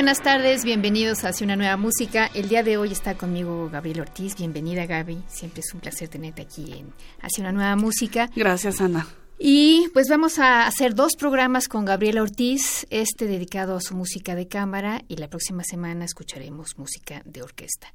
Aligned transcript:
Buenas 0.00 0.22
tardes, 0.22 0.64
bienvenidos 0.64 1.24
a 1.24 1.28
Hacia 1.28 1.44
una 1.44 1.56
nueva 1.56 1.76
música. 1.76 2.30
El 2.32 2.48
día 2.48 2.62
de 2.62 2.78
hoy 2.78 2.90
está 2.90 3.18
conmigo 3.18 3.68
Gabriel 3.70 4.00
Ortiz. 4.00 4.34
Bienvenida, 4.34 4.86
Gaby. 4.86 5.22
Siempre 5.28 5.60
es 5.60 5.74
un 5.74 5.80
placer 5.80 6.08
tenerte 6.08 6.40
aquí 6.40 6.72
en 6.72 6.94
Hacia 7.20 7.42
una 7.42 7.52
nueva 7.52 7.76
música. 7.76 8.30
Gracias, 8.34 8.80
Ana. 8.80 9.06
Y 9.38 9.88
pues 9.92 10.08
vamos 10.08 10.38
a 10.38 10.66
hacer 10.66 10.94
dos 10.94 11.16
programas 11.16 11.68
con 11.68 11.84
Gabriela 11.84 12.22
Ortiz, 12.22 12.86
este 12.88 13.26
dedicado 13.26 13.76
a 13.76 13.82
su 13.82 13.94
música 13.94 14.34
de 14.34 14.48
cámara 14.48 15.02
y 15.06 15.16
la 15.16 15.28
próxima 15.28 15.64
semana 15.64 16.06
escucharemos 16.06 16.78
música 16.78 17.20
de 17.26 17.42
orquesta. 17.42 17.92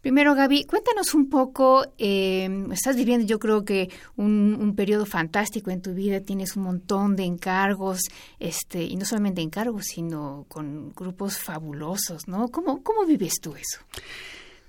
Primero, 0.00 0.34
Gaby, 0.34 0.64
cuéntanos 0.64 1.12
un 1.14 1.28
poco, 1.28 1.84
eh, 1.98 2.48
estás 2.70 2.94
viviendo 2.94 3.26
yo 3.26 3.40
creo 3.40 3.64
que 3.64 3.90
un, 4.16 4.56
un, 4.60 4.76
periodo 4.76 5.06
fantástico 5.06 5.70
en 5.72 5.82
tu 5.82 5.92
vida, 5.92 6.20
tienes 6.20 6.56
un 6.56 6.62
montón 6.62 7.16
de 7.16 7.24
encargos, 7.24 8.02
este, 8.38 8.84
y 8.84 8.96
no 8.96 9.04
solamente 9.04 9.42
encargos, 9.42 9.86
sino 9.86 10.46
con 10.48 10.92
grupos 10.94 11.38
fabulosos, 11.38 12.28
¿no? 12.28 12.48
¿Cómo, 12.48 12.82
cómo 12.84 13.06
vives 13.06 13.34
tú 13.42 13.56
eso? 13.56 13.80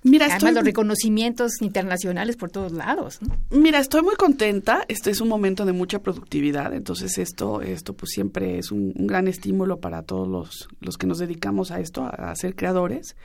Mira, 0.04 0.26
Además, 0.26 0.44
estoy... 0.44 0.56
los 0.56 0.64
reconocimientos 0.64 1.62
internacionales 1.62 2.38
por 2.38 2.50
todos 2.50 2.72
lados. 2.72 3.20
¿no? 3.22 3.38
Mira, 3.52 3.80
estoy 3.80 4.02
muy 4.02 4.16
contenta. 4.16 4.86
Este 4.88 5.12
es 5.12 5.20
un 5.20 5.28
momento 5.28 5.66
de 5.66 5.74
mucha 5.74 6.00
productividad. 6.02 6.74
Entonces, 6.74 7.18
esto, 7.18 7.62
esto 7.62 7.94
pues 7.94 8.12
siempre 8.12 8.58
es 8.60 8.72
un, 8.72 8.94
un 8.96 9.08
gran 9.08 9.28
estímulo 9.28 9.80
para 9.80 10.04
todos 10.04 10.28
los, 10.28 10.70
los, 10.80 10.98
que 10.98 11.08
nos 11.08 11.20
dedicamos 11.20 11.72
a 11.72 11.80
esto, 11.80 12.04
a, 12.04 12.32
a 12.32 12.36
ser 12.36 12.56
creadores. 12.56 13.16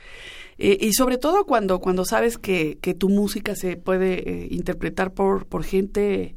Eh, 0.57 0.77
y 0.81 0.93
sobre 0.93 1.17
todo 1.17 1.45
cuando, 1.45 1.79
cuando 1.79 2.05
sabes 2.05 2.37
que, 2.37 2.77
que 2.81 2.93
tu 2.93 3.09
música 3.09 3.55
se 3.55 3.77
puede 3.77 4.29
eh, 4.29 4.47
interpretar 4.51 5.13
por, 5.13 5.45
por 5.47 5.63
gente 5.63 6.35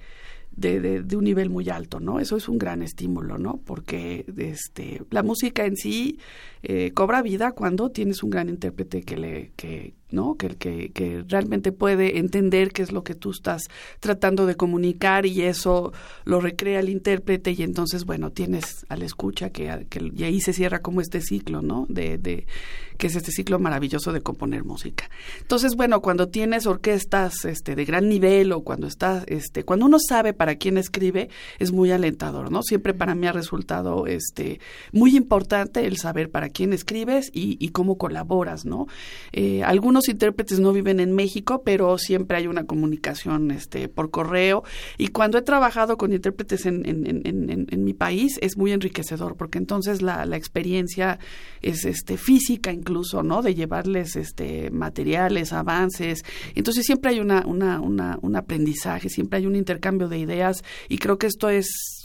de, 0.52 0.80
de, 0.80 1.02
de, 1.02 1.16
un 1.16 1.24
nivel 1.24 1.50
muy 1.50 1.68
alto, 1.68 2.00
¿no? 2.00 2.18
Eso 2.18 2.36
es 2.36 2.48
un 2.48 2.58
gran 2.58 2.82
estímulo, 2.82 3.38
¿no? 3.38 3.60
Porque 3.64 4.24
este, 4.36 5.02
la 5.10 5.22
música 5.22 5.64
en 5.66 5.76
sí 5.76 6.18
eh, 6.62 6.90
cobra 6.92 7.22
vida 7.22 7.52
cuando 7.52 7.90
tienes 7.90 8.24
un 8.24 8.30
gran 8.30 8.48
intérprete 8.48 9.02
que 9.02 9.16
le, 9.16 9.52
que, 9.54 9.94
¿no? 10.10 10.36
Que, 10.36 10.48
que, 10.56 10.90
que, 10.90 11.24
realmente 11.28 11.72
puede 11.72 12.18
entender 12.18 12.72
qué 12.72 12.82
es 12.82 12.92
lo 12.92 13.04
que 13.04 13.14
tú 13.14 13.30
estás 13.30 13.62
tratando 14.00 14.46
de 14.46 14.56
comunicar 14.56 15.26
y 15.26 15.42
eso 15.42 15.92
lo 16.24 16.40
recrea 16.40 16.80
el 16.80 16.88
intérprete 16.88 17.52
y 17.52 17.62
entonces, 17.62 18.04
bueno, 18.04 18.30
tienes 18.30 18.86
a 18.88 18.96
la 18.96 19.04
escucha 19.04 19.50
que, 19.50 19.86
que 19.90 20.10
y 20.14 20.24
ahí 20.24 20.40
se 20.40 20.52
cierra 20.52 20.80
como 20.80 21.00
este 21.00 21.20
ciclo, 21.20 21.62
¿no? 21.62 21.86
De, 21.88 22.18
de, 22.18 22.46
que 22.98 23.06
es 23.06 23.16
este 23.16 23.30
ciclo 23.30 23.58
maravilloso 23.58 24.12
de 24.12 24.20
componer 24.20 24.64
música. 24.64 25.08
Entonces, 25.40 25.76
bueno, 25.76 26.02
cuando 26.02 26.28
tienes 26.28 26.66
orquestas 26.66 27.44
este, 27.44 27.76
de 27.76 27.84
gran 27.84 28.08
nivel 28.08 28.52
o 28.52 28.62
cuando 28.62 28.86
estás, 28.86 29.24
este, 29.28 29.64
cuando 29.64 29.86
uno 29.86 29.98
sabe 30.00 30.32
para 30.32 30.56
quién 30.56 30.78
escribe, 30.78 31.28
es 31.58 31.70
muy 31.70 31.92
alentador, 31.92 32.50
¿no? 32.50 32.62
Siempre 32.62 32.94
para 32.94 33.14
mí 33.14 33.26
ha 33.26 33.32
resultado 33.32 34.06
este, 34.06 34.60
muy 34.92 35.16
importante 35.16 35.86
el 35.86 35.96
saber 35.96 36.30
para 36.30 36.48
quién 36.48 36.72
escribes 36.72 37.30
y, 37.32 37.56
y 37.64 37.68
cómo 37.68 37.98
colaboras, 37.98 38.64
¿no? 38.64 38.86
Eh, 39.32 39.62
algunos 39.62 39.97
intérpretes 40.06 40.60
no 40.60 40.72
viven 40.72 41.00
en 41.00 41.12
México, 41.12 41.62
pero 41.64 41.98
siempre 41.98 42.36
hay 42.36 42.46
una 42.46 42.66
comunicación 42.66 43.50
este, 43.50 43.88
por 43.88 44.12
correo. 44.12 44.62
Y 44.96 45.08
cuando 45.08 45.38
he 45.38 45.42
trabajado 45.42 45.96
con 45.96 46.12
intérpretes 46.12 46.66
en 46.66 47.84
mi 47.84 47.94
país, 47.94 48.38
es 48.42 48.56
muy 48.56 48.70
enriquecedor, 48.70 49.36
porque 49.36 49.58
entonces 49.58 50.02
la, 50.02 50.24
la, 50.26 50.36
experiencia 50.36 51.18
es 51.62 51.84
este, 51.84 52.16
física 52.16 52.72
incluso, 52.72 53.22
¿no? 53.22 53.42
De 53.42 53.54
llevarles 53.54 54.16
este, 54.16 54.70
materiales, 54.70 55.52
avances. 55.52 56.24
Entonces 56.54 56.84
siempre 56.84 57.10
hay 57.10 57.20
una, 57.20 57.44
una, 57.46 57.80
una, 57.80 58.18
un 58.22 58.36
aprendizaje, 58.36 59.08
siempre 59.08 59.38
hay 59.38 59.46
un 59.46 59.56
intercambio 59.56 60.08
de 60.08 60.18
ideas 60.18 60.62
y 60.88 60.98
creo 60.98 61.18
que 61.18 61.26
esto 61.26 61.48
es 61.48 61.97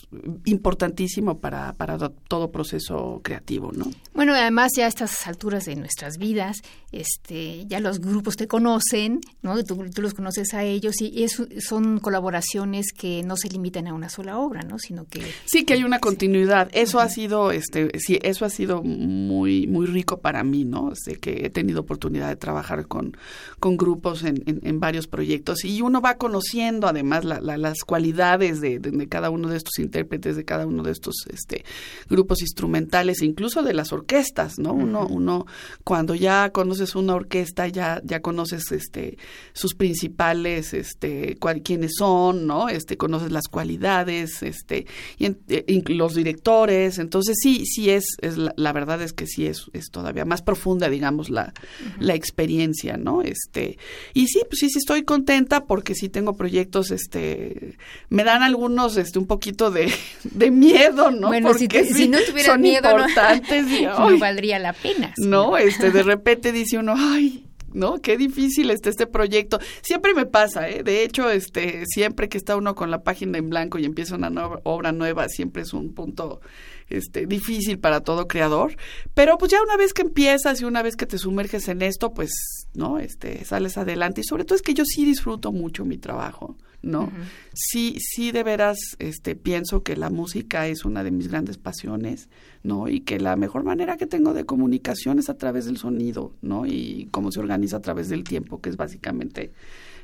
importantísimo 0.46 1.40
para, 1.40 1.74
para 1.74 1.97
todo 2.28 2.51
proceso 2.51 3.22
creativo, 3.24 3.72
¿no? 3.72 3.85
Bueno, 4.13 4.34
además 4.34 4.72
ya 4.78 4.85
a 4.85 4.88
estas 4.88 5.28
alturas 5.28 5.66
de 5.66 5.75
nuestras 5.75 6.18
vidas, 6.18 6.62
este, 6.91 7.66
ya 7.66 7.79
los 7.79 8.00
grupos 8.00 8.35
te 8.35 8.47
conocen, 8.47 9.22
¿no? 9.41 9.63
Tú, 9.63 9.85
tú 9.94 10.02
los 10.02 10.13
conoces 10.13 10.53
a 10.53 10.63
ellos 10.63 11.02
y 11.02 11.23
es, 11.23 11.41
son 11.59 12.00
colaboraciones 12.00 12.88
que 12.96 13.23
no 13.23 13.38
se 13.38 13.50
limitan 13.50 13.88
a 13.88 13.94
una 13.94 14.09
sola 14.09 14.38
obra, 14.38 14.62
¿no? 14.62 14.78
Sino 14.79 15.06
que 15.06 15.22
sí 15.46 15.66
que 15.66 15.73
hay 15.73 15.84
una 15.84 16.00
continuidad. 16.00 16.69
Eso 16.73 16.97
uh 16.97 17.02
-huh. 17.02 17.06
ha 17.06 17.09
sido, 17.09 17.52
este, 17.52 17.97
sí, 18.00 18.19
eso 18.22 18.46
ha 18.46 18.50
sido 18.50 18.84
muy, 18.84 19.68
muy 19.68 19.85
rico 19.88 20.19
para 20.19 20.44
mí, 20.44 20.66
¿no? 20.66 20.91
Sé 20.96 21.16
que 21.18 21.46
he 21.46 21.50
tenido 21.50 21.81
oportunidad 21.81 22.29
de 22.29 22.35
trabajar 22.35 22.88
con, 22.88 23.18
con 23.59 23.78
grupos 23.78 24.23
en, 24.23 24.44
en, 24.46 24.59
en 24.63 24.79
varios 24.79 25.07
proyectos 25.07 25.63
y 25.66 25.81
uno 25.81 26.02
va 26.02 26.18
conociendo 26.18 26.88
además 26.88 27.25
la, 27.25 27.40
la, 27.41 27.57
las 27.57 27.79
cualidades 27.85 28.62
de, 28.62 28.79
de, 28.79 28.91
de 28.91 29.07
cada 29.07 29.29
uno 29.29 29.47
de 29.50 29.57
estos 29.57 29.79
intérpretes 30.03 30.36
de 30.36 30.46
cada 30.46 30.68
uno 30.68 30.84
de 30.84 30.91
estos 30.91 31.16
este, 31.31 31.64
grupos 32.09 32.41
instrumentales, 32.41 33.22
incluso 33.22 33.64
de 33.64 33.74
las 33.74 33.91
orquestas, 33.91 34.59
¿no? 34.59 34.74
Uno, 34.74 35.08
uno 35.08 35.46
cuando 35.84 36.16
ya 36.16 36.50
conoces 36.52 36.96
una 36.96 37.16
orquesta, 37.16 37.68
ya, 37.68 38.02
ya 38.03 38.22
conoces 38.22 38.72
este, 38.72 39.18
sus 39.53 39.75
principales, 39.75 40.74
este, 40.74 41.38
cual, 41.40 41.62
quiénes 41.62 41.94
son, 41.97 42.46
¿no? 42.47 42.69
Este, 42.69 42.97
conoces 42.97 43.31
las 43.31 43.47
cualidades, 43.47 44.44
este, 44.44 44.86
y, 45.18 45.25
en, 45.25 45.40
y 45.47 45.81
los 45.94 46.16
directores, 46.16 47.00
entonces 47.00 47.38
sí, 47.41 47.66
sí 47.66 47.90
es, 47.90 48.06
es 48.22 48.38
la, 48.38 48.53
la, 48.58 48.74
verdad 48.74 49.02
es 49.02 49.14
que 49.14 49.28
sí 49.28 49.46
es, 49.47 49.66
es 49.74 49.85
todavía 49.91 50.25
más 50.25 50.41
profunda, 50.41 50.90
digamos, 50.90 51.30
la, 51.30 51.53
uh 51.53 51.85
-huh. 51.85 52.02
la 52.02 52.16
experiencia, 52.16 52.97
¿no? 52.97 53.22
Este, 53.22 53.78
y 54.14 54.28
sí, 54.28 54.41
pues 54.50 54.59
sí, 54.59 54.70
sí 54.70 54.80
estoy 54.80 55.03
contenta 55.03 55.66
porque 55.66 55.96
sí 55.96 56.09
tengo 56.09 56.35
proyectos, 56.35 56.91
este, 56.91 57.78
me 58.09 58.24
dan 58.24 58.41
algunos, 58.44 58.97
este, 58.97 59.20
un 59.20 59.28
poquito 59.28 59.72
de, 59.72 59.92
de 60.23 60.51
miedo, 60.51 61.11
¿no? 61.11 61.27
Bueno, 61.27 61.49
Porque 61.49 61.83
si, 61.83 61.87
sí, 61.87 61.93
si 61.93 62.07
no 62.07 62.17
tuvieras 62.19 62.53
son 62.53 62.61
miedo, 62.61 62.89
importantes, 62.89 63.65
no, 63.67 64.11
y, 64.11 64.13
no 64.13 64.19
valdría 64.19 64.59
la 64.59 64.73
pena. 64.73 65.13
¿sí? 65.15 65.25
No, 65.25 65.57
este, 65.57 65.91
de 65.91 66.03
repente 66.03 66.51
dice 66.51 66.77
uno, 66.77 66.93
ay, 66.97 67.45
¿no? 67.73 67.99
Qué 68.01 68.17
difícil 68.17 68.69
está 68.69 68.89
este 68.89 69.07
proyecto. 69.07 69.59
Siempre 69.81 70.13
me 70.13 70.25
pasa, 70.25 70.69
¿eh? 70.69 70.83
De 70.83 71.03
hecho, 71.03 71.29
este, 71.29 71.85
siempre 71.87 72.29
que 72.29 72.37
está 72.37 72.55
uno 72.55 72.75
con 72.75 72.91
la 72.91 73.03
página 73.03 73.37
en 73.37 73.49
blanco 73.49 73.79
y 73.79 73.85
empieza 73.85 74.15
una 74.15 74.29
obra 74.63 74.91
nueva, 74.91 75.27
siempre 75.29 75.63
es 75.63 75.73
un 75.73 75.93
punto 75.93 76.41
este, 76.89 77.25
difícil 77.25 77.79
para 77.79 78.01
todo 78.01 78.27
creador. 78.27 78.77
Pero 79.13 79.37
pues 79.37 79.51
ya 79.51 79.61
una 79.61 79.77
vez 79.77 79.93
que 79.93 80.03
empiezas 80.03 80.61
y 80.61 80.65
una 80.65 80.81
vez 80.81 80.95
que 80.95 81.05
te 81.05 81.17
sumerges 81.17 81.67
en 81.67 81.81
esto, 81.81 82.13
pues, 82.13 82.31
¿no? 82.73 82.99
Este, 82.99 83.43
sales 83.45 83.77
adelante. 83.77 84.21
Y 84.21 84.23
sobre 84.23 84.45
todo 84.45 84.55
es 84.55 84.61
que 84.61 84.73
yo 84.73 84.83
sí 84.85 85.05
disfruto 85.05 85.51
mucho 85.51 85.85
mi 85.85 85.97
trabajo. 85.97 86.57
¿No? 86.83 87.05
Uh 87.05 87.07
-huh. 87.07 87.23
Sí, 87.53 87.96
sí 87.99 88.31
de 88.31 88.43
veras 88.43 88.78
este, 88.99 89.35
pienso 89.35 89.81
que 89.81 89.96
la 89.96 90.09
música 90.09 90.67
es 90.67 90.85
una 90.85 91.03
de 91.03 91.11
mis 91.11 91.29
grandes 91.29 91.58
pasiones, 91.58 92.29
¿no? 92.61 92.87
Y 92.87 92.99
que 92.99 93.19
la 93.19 93.35
mejor 93.35 93.63
manera 93.63 93.97
que 93.97 94.05
tengo 94.05 94.34
de 94.34 94.46
comunicación 94.46 95.17
es 95.17 95.29
a 95.29 95.37
través 95.37 95.66
del 95.66 95.78
sonido, 95.78 96.34
¿no? 96.41 96.66
Y 96.66 97.08
cómo 97.11 97.31
se 97.31 97.40
organiza 97.40 97.78
a 97.78 97.81
través 97.81 98.09
del 98.09 98.23
tiempo, 98.23 98.61
que 98.61 98.69
es 98.69 98.78
básicamente 98.78 99.52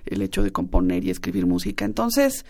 el 0.06 0.22
hecho 0.22 0.42
de 0.42 0.52
componer 0.52 1.04
y 1.04 1.10
escribir 1.10 1.46
música. 1.46 1.86
Entonces, 1.86 2.46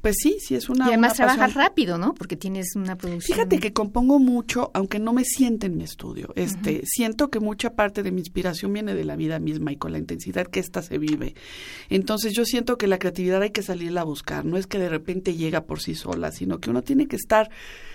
pues 0.00 0.16
sí, 0.22 0.36
sí 0.38 0.54
es 0.54 0.68
una. 0.68 0.84
Y 0.86 0.88
además 0.88 1.18
una 1.18 1.26
trabajas 1.26 1.54
rápido, 1.54 1.96
¿no? 1.96 2.14
Porque 2.14 2.36
tienes 2.36 2.76
una 2.76 2.96
producción. 2.96 3.36
Fíjate 3.36 3.58
que 3.58 3.72
compongo 3.72 4.18
mucho, 4.18 4.70
aunque 4.74 4.98
no 4.98 5.12
me 5.12 5.24
siente 5.24 5.66
en 5.66 5.76
mi 5.78 5.84
estudio. 5.84 6.32
Este, 6.36 6.76
uh 6.76 6.78
-huh. 6.80 6.84
siento 6.84 7.30
que 7.30 7.40
mucha 7.40 7.70
parte 7.74 8.02
de 8.02 8.10
mi 8.10 8.20
inspiración 8.20 8.72
viene 8.72 8.94
de 8.94 9.04
la 9.04 9.16
vida 9.16 9.38
misma 9.38 9.72
y 9.72 9.76
con 9.76 9.92
la 9.92 9.98
intensidad 9.98 10.46
que 10.46 10.60
ésta 10.60 10.82
se 10.82 10.98
vive. 10.98 11.34
Entonces, 11.88 12.34
yo 12.34 12.44
siento 12.44 12.76
que 12.76 12.86
la 12.86 12.98
creatividad 12.98 13.40
hay 13.40 13.50
que 13.50 13.62
salirla 13.62 14.02
a 14.02 14.04
buscar. 14.04 14.44
No 14.44 14.58
es 14.58 14.66
que 14.66 14.78
de 14.78 14.90
repente 14.90 15.36
llega 15.36 15.64
por 15.64 15.80
sí 15.80 15.94
sola, 15.94 16.32
sino 16.32 16.58
que 16.58 16.68
uno 16.68 16.82
tiene 16.82 17.06
que 17.06 17.16
estar 17.16 17.48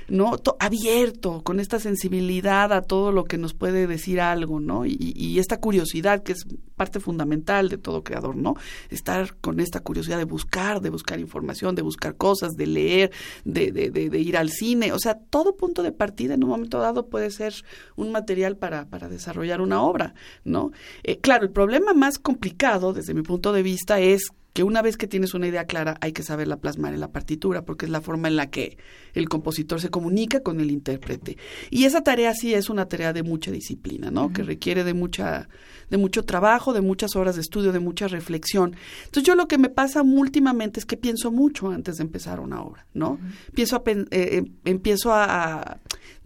no 0.07 0.36
abierto 0.60 1.44
con 1.44 1.60
esta 1.60 1.80
sensibilidad 1.80 2.74
a 2.74 2.81
todo 2.81 3.12
lo 3.12 3.25
que 3.25 3.38
nos 3.38 3.54
puede 3.54 3.86
decir 3.86 4.19
algo, 4.19 4.60
¿no? 4.60 4.88
Y, 4.88 4.98
y 5.00 5.38
esta 5.38 5.60
curiosidad 5.60 6.24
que 6.24 6.31
es 6.31 6.48
parte 6.75 7.00
fundamental 7.00 7.69
de 7.69 7.78
todo 7.78 8.04
creador, 8.04 8.36
¿no? 8.36 8.56
Estar 8.90 9.36
con 9.36 9.60
esta 9.60 9.81
curiosidad 9.81 10.18
de 10.18 10.24
buscar, 10.24 10.81
de 10.81 10.90
buscar 10.90 11.19
información, 11.19 11.75
de 11.75 11.84
buscar 11.84 11.88
cosas, 11.97 12.53
de 12.53 12.68
leer, 12.68 13.12
de, 13.45 13.71
de, 13.71 13.89
de, 13.89 14.09
de, 14.09 14.19
ir 14.19 14.38
al 14.38 14.50
cine. 14.50 14.94
O 14.94 15.00
sea, 15.00 15.15
todo 15.15 15.56
punto 15.56 15.83
de 15.83 15.91
partida 15.91 16.33
en 16.33 16.44
un 16.44 16.50
momento 16.50 16.80
dado 16.80 17.07
puede 17.07 17.31
ser 17.31 17.53
un 17.95 18.12
material 18.12 18.57
para, 18.57 18.86
para 18.86 19.09
desarrollar 19.09 19.62
una 19.62 19.81
obra, 19.81 20.13
¿no? 20.44 20.71
Eh, 21.03 21.19
claro, 21.19 21.45
el 21.45 21.51
problema 21.51 21.94
más 21.94 22.19
complicado 22.19 22.94
desde 22.94 23.13
mi 23.13 23.21
punto 23.21 23.53
de 23.53 23.63
vista 23.63 24.00
es 24.00 24.30
que 24.54 24.63
una 24.63 24.81
vez 24.81 24.98
que 24.98 25.07
tienes 25.07 25.34
una 25.34 25.48
idea 25.48 25.66
clara 25.66 25.98
hay 26.01 26.12
que 26.12 26.24
saberla 26.24 26.57
plasmar 26.57 26.94
en 26.94 27.00
la 27.00 27.12
partitura 27.12 27.63
porque 27.63 27.86
es 27.86 27.92
la 27.92 28.01
forma 28.01 28.28
en 28.28 28.36
la 28.36 28.50
que 28.50 28.78
el 29.13 29.30
compositor 29.30 29.80
se 29.80 29.90
comunica 29.90 30.42
con 30.42 30.60
el 30.60 30.72
intérprete. 30.72 31.38
Y 31.69 31.86
esa 31.86 32.01
tarea 32.01 32.34
sí 32.34 32.54
es 32.54 32.69
una 32.69 32.88
tarea 32.88 33.13
de 33.13 33.24
mucha 33.24 33.51
disciplina, 33.51 34.12
¿no? 34.12 34.34
Que 34.34 34.44
requiere 34.44 34.84
de 34.84 34.94
mucha 34.94 35.48
de 35.90 35.98
mucho 35.98 36.24
trabajo, 36.24 36.74
de 36.74 36.81
muchas 36.81 37.16
horas 37.16 37.36
de 37.36 37.42
estudio, 37.42 37.72
de 37.72 37.80
mucha 37.80 38.07
reflexión. 38.07 38.75
Entonces 39.06 39.24
yo 39.24 39.36
lo 39.36 39.48
que 39.48 39.57
me 39.57 39.69
pasa 39.69 40.01
últimamente 40.04 40.80
es 40.80 40.86
que 40.86 40.98
pienso 40.98 41.31
mucho 41.31 41.69
antes 41.69 41.98
de 41.98 42.04
empezar 42.04 42.40
una 42.40 42.62
obra, 42.62 42.86
¿no? 42.94 43.19
Pienso 43.54 43.75
a, 43.75 43.84
eh, 43.88 44.06
eh, 44.12 44.44
empiezo 44.66 45.13
a 45.13 45.80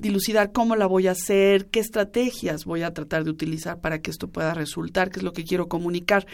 dilucidar 0.04 0.52
cómo 0.52 0.76
la 0.76 0.86
voy 0.86 1.08
a 1.08 1.12
hacer, 1.12 1.68
qué 1.68 1.80
estrategias 1.80 2.66
voy 2.66 2.84
a 2.84 2.94
tratar 2.94 3.24
de 3.24 3.32
utilizar 3.32 3.80
para 3.82 4.02
que 4.02 4.12
esto 4.12 4.28
pueda 4.28 4.54
resultar, 4.54 5.10
qué 5.10 5.20
es 5.20 5.24
lo 5.24 5.34
que 5.34 5.46
quiero 5.46 5.68
comunicar. 5.68 6.28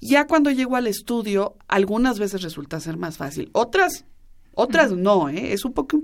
Ya 0.00 0.26
cuando 0.26 0.50
llego 0.50 0.76
al 0.76 0.86
estudio, 0.86 1.56
algunas 1.68 2.18
veces 2.18 2.42
resulta 2.42 2.80
ser 2.80 2.96
más 2.96 3.18
fácil, 3.18 3.50
otras, 3.52 4.06
otras 4.54 4.92
no, 4.92 5.28
¿eh? 5.28 5.52
es 5.52 5.64
un 5.64 5.74
poco 5.74 5.98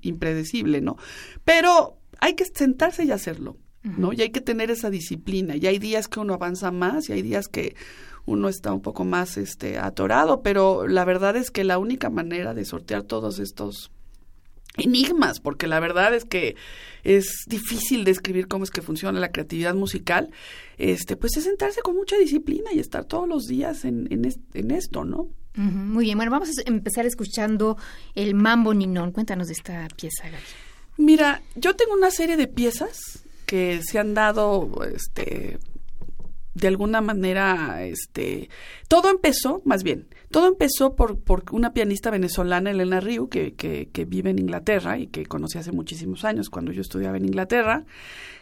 impredecible, 0.00 0.80
¿no? 0.80 0.96
Pero 1.44 1.98
hay 2.20 2.34
que 2.34 2.44
sentarse 2.46 3.04
y 3.04 3.10
hacerlo, 3.10 3.58
¿no? 3.82 4.12
Y 4.12 4.22
hay 4.22 4.30
que 4.30 4.40
tener 4.40 4.70
esa 4.70 4.90
disciplina. 4.90 5.56
Y 5.56 5.66
hay 5.66 5.78
días 5.78 6.06
que 6.06 6.20
uno 6.20 6.34
avanza 6.34 6.70
más 6.70 7.08
y 7.08 7.12
hay 7.12 7.22
días 7.22 7.48
que 7.48 7.74
uno 8.26 8.48
está 8.48 8.72
un 8.72 8.80
poco 8.80 9.04
más 9.04 9.36
este 9.36 9.78
atorado, 9.78 10.42
pero 10.42 10.86
la 10.86 11.04
verdad 11.04 11.36
es 11.36 11.50
que 11.50 11.64
la 11.64 11.78
única 11.78 12.10
manera 12.10 12.54
de 12.54 12.64
sortear 12.64 13.02
todos 13.02 13.38
estos 13.38 13.90
enigmas, 14.76 15.40
porque 15.40 15.66
la 15.66 15.80
verdad 15.80 16.14
es 16.14 16.24
que 16.24 16.56
es 17.02 17.44
difícil 17.46 18.04
describir 18.04 18.48
cómo 18.48 18.64
es 18.64 18.70
que 18.70 18.82
funciona 18.82 19.18
la 19.18 19.32
creatividad 19.32 19.74
musical, 19.74 20.30
este, 20.78 21.16
pues 21.16 21.36
es 21.36 21.44
sentarse 21.44 21.80
con 21.82 21.96
mucha 21.96 22.16
disciplina 22.16 22.72
y 22.72 22.78
estar 22.78 23.04
todos 23.04 23.28
los 23.28 23.46
días 23.46 23.84
en, 23.84 24.08
en, 24.10 24.70
esto, 24.70 25.04
¿no? 25.04 25.28
muy 25.54 26.04
bien, 26.04 26.16
bueno, 26.16 26.30
vamos 26.30 26.48
a 26.48 26.62
empezar 26.64 27.06
escuchando 27.06 27.76
el 28.14 28.34
Mambo 28.34 28.72
Ninón. 28.72 29.10
Cuéntanos 29.10 29.48
de 29.48 29.54
esta 29.54 29.88
pieza, 29.96 30.30
Gaby. 30.30 30.42
Mira, 30.96 31.42
yo 31.56 31.74
tengo 31.74 31.94
una 31.94 32.10
serie 32.10 32.36
de 32.36 32.46
piezas 32.46 33.24
que 33.46 33.80
se 33.82 33.98
han 33.98 34.14
dado 34.14 34.70
este, 34.84 35.58
de 36.60 36.68
alguna 36.68 37.00
manera, 37.00 37.82
este, 37.82 38.50
todo 38.88 39.10
empezó, 39.10 39.62
más 39.64 39.82
bien, 39.82 40.06
todo 40.30 40.46
empezó 40.46 40.94
por, 40.94 41.18
por 41.18 41.44
una 41.52 41.72
pianista 41.72 42.10
venezolana, 42.10 42.70
Elena 42.70 43.00
Riu, 43.00 43.28
que, 43.28 43.54
que, 43.54 43.88
que, 43.92 44.04
vive 44.04 44.30
en 44.30 44.38
Inglaterra 44.38 44.98
y 44.98 45.06
que 45.06 45.26
conocí 45.26 45.58
hace 45.58 45.72
muchísimos 45.72 46.24
años 46.24 46.50
cuando 46.50 46.72
yo 46.72 46.82
estudiaba 46.82 47.16
en 47.16 47.24
Inglaterra. 47.24 47.84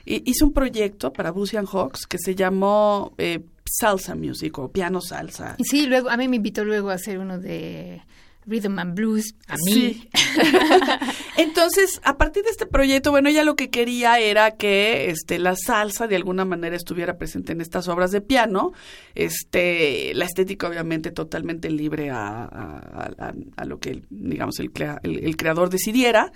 Y 0.04 0.28
hizo 0.28 0.46
un 0.46 0.52
proyecto 0.52 1.12
para 1.12 1.30
Busian 1.30 1.66
Hawks 1.66 2.06
que 2.06 2.18
se 2.18 2.34
llamó 2.34 3.12
eh, 3.18 3.40
Salsa 3.64 4.14
Music 4.14 4.58
o 4.58 4.70
Piano 4.70 5.00
Salsa. 5.00 5.56
Sí, 5.62 5.86
luego, 5.86 6.10
a 6.10 6.16
mí 6.16 6.28
me 6.28 6.36
invitó 6.36 6.64
luego 6.64 6.90
a 6.90 6.94
hacer 6.94 7.18
uno 7.18 7.38
de 7.38 8.02
Rhythm 8.48 8.78
and 8.78 8.94
Blues 8.94 9.34
a 9.46 9.56
mí. 9.64 10.08
Entonces, 11.36 12.00
a 12.02 12.16
partir 12.16 12.42
de 12.42 12.50
este 12.50 12.66
proyecto, 12.66 13.10
bueno, 13.10 13.28
ella 13.28 13.44
lo 13.44 13.54
que 13.54 13.70
quería 13.70 14.18
era 14.18 14.56
que 14.56 15.10
este 15.10 15.38
la 15.38 15.54
salsa 15.54 16.06
de 16.08 16.16
alguna 16.16 16.44
manera 16.44 16.74
estuviera 16.74 17.18
presente 17.18 17.52
en 17.52 17.60
estas 17.60 17.88
obras 17.88 18.10
de 18.10 18.20
piano, 18.20 18.72
este 19.14 20.12
la 20.14 20.24
estética 20.24 20.68
obviamente 20.68 21.10
totalmente 21.10 21.70
libre 21.70 22.10
a, 22.10 22.44
a, 22.44 23.64
lo 23.64 23.78
que 23.78 24.02
digamos 24.10 24.58
el, 24.58 24.72
el, 25.02 25.24
el 25.24 25.36
creador 25.36 25.70
decidiera, 25.70 26.32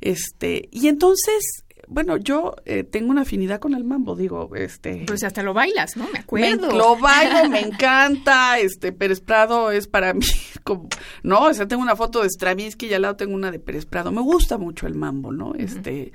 este 0.00 0.68
y 0.70 0.88
entonces 0.88 1.63
bueno, 1.88 2.16
yo 2.16 2.56
eh, 2.64 2.84
tengo 2.84 3.10
una 3.10 3.22
afinidad 3.22 3.60
con 3.60 3.74
el 3.74 3.84
mambo, 3.84 4.16
digo, 4.16 4.50
este... 4.54 5.04
Pues 5.06 5.24
hasta 5.24 5.42
lo 5.42 5.54
bailas, 5.54 5.96
¿no? 5.96 6.08
Me 6.12 6.20
acuerdo. 6.20 6.70
lo 6.72 6.96
bailo, 6.96 7.48
me 7.48 7.60
encanta, 7.66 8.58
este, 8.58 8.92
Pérez 8.92 9.20
Prado 9.20 9.70
es 9.70 9.88
para 9.88 10.14
mí 10.14 10.26
como, 10.64 10.88
no, 11.22 11.42
o 11.44 11.54
sea, 11.54 11.66
tengo 11.68 11.82
una 11.82 11.96
foto 11.96 12.22
de 12.22 12.28
Stravinsky 12.28 12.86
y 12.86 12.94
al 12.94 13.02
lado 13.02 13.16
tengo 13.16 13.34
una 13.34 13.50
de 13.50 13.58
Pérez 13.58 13.86
Prado, 13.86 14.12
me 14.12 14.20
gusta 14.20 14.58
mucho 14.58 14.86
el 14.86 14.94
mambo, 14.94 15.32
¿no? 15.32 15.54
Este... 15.54 16.12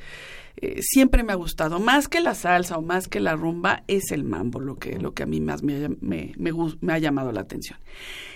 Eh, 0.62 0.82
siempre 0.82 1.24
me 1.24 1.32
ha 1.32 1.36
gustado, 1.36 1.80
más 1.80 2.10
que 2.10 2.20
la 2.20 2.36
salsa 2.36 2.78
o 2.78 2.82
más 2.82 3.08
que 3.08 3.22
la 3.22 3.34
rumba, 3.34 3.84
es 3.88 4.12
el 4.12 4.26
mambo 4.26 4.60
lo 4.60 4.78
que, 4.78 5.00
lo 5.00 5.14
que 5.14 5.24
a 5.24 5.26
mí 5.26 5.40
más 5.40 5.64
me, 5.64 5.88
me, 6.02 6.34
me, 6.38 6.52
me 6.82 6.94
ha 6.94 6.98
llamado 6.98 7.32
la 7.32 7.40
atención. 7.40 7.80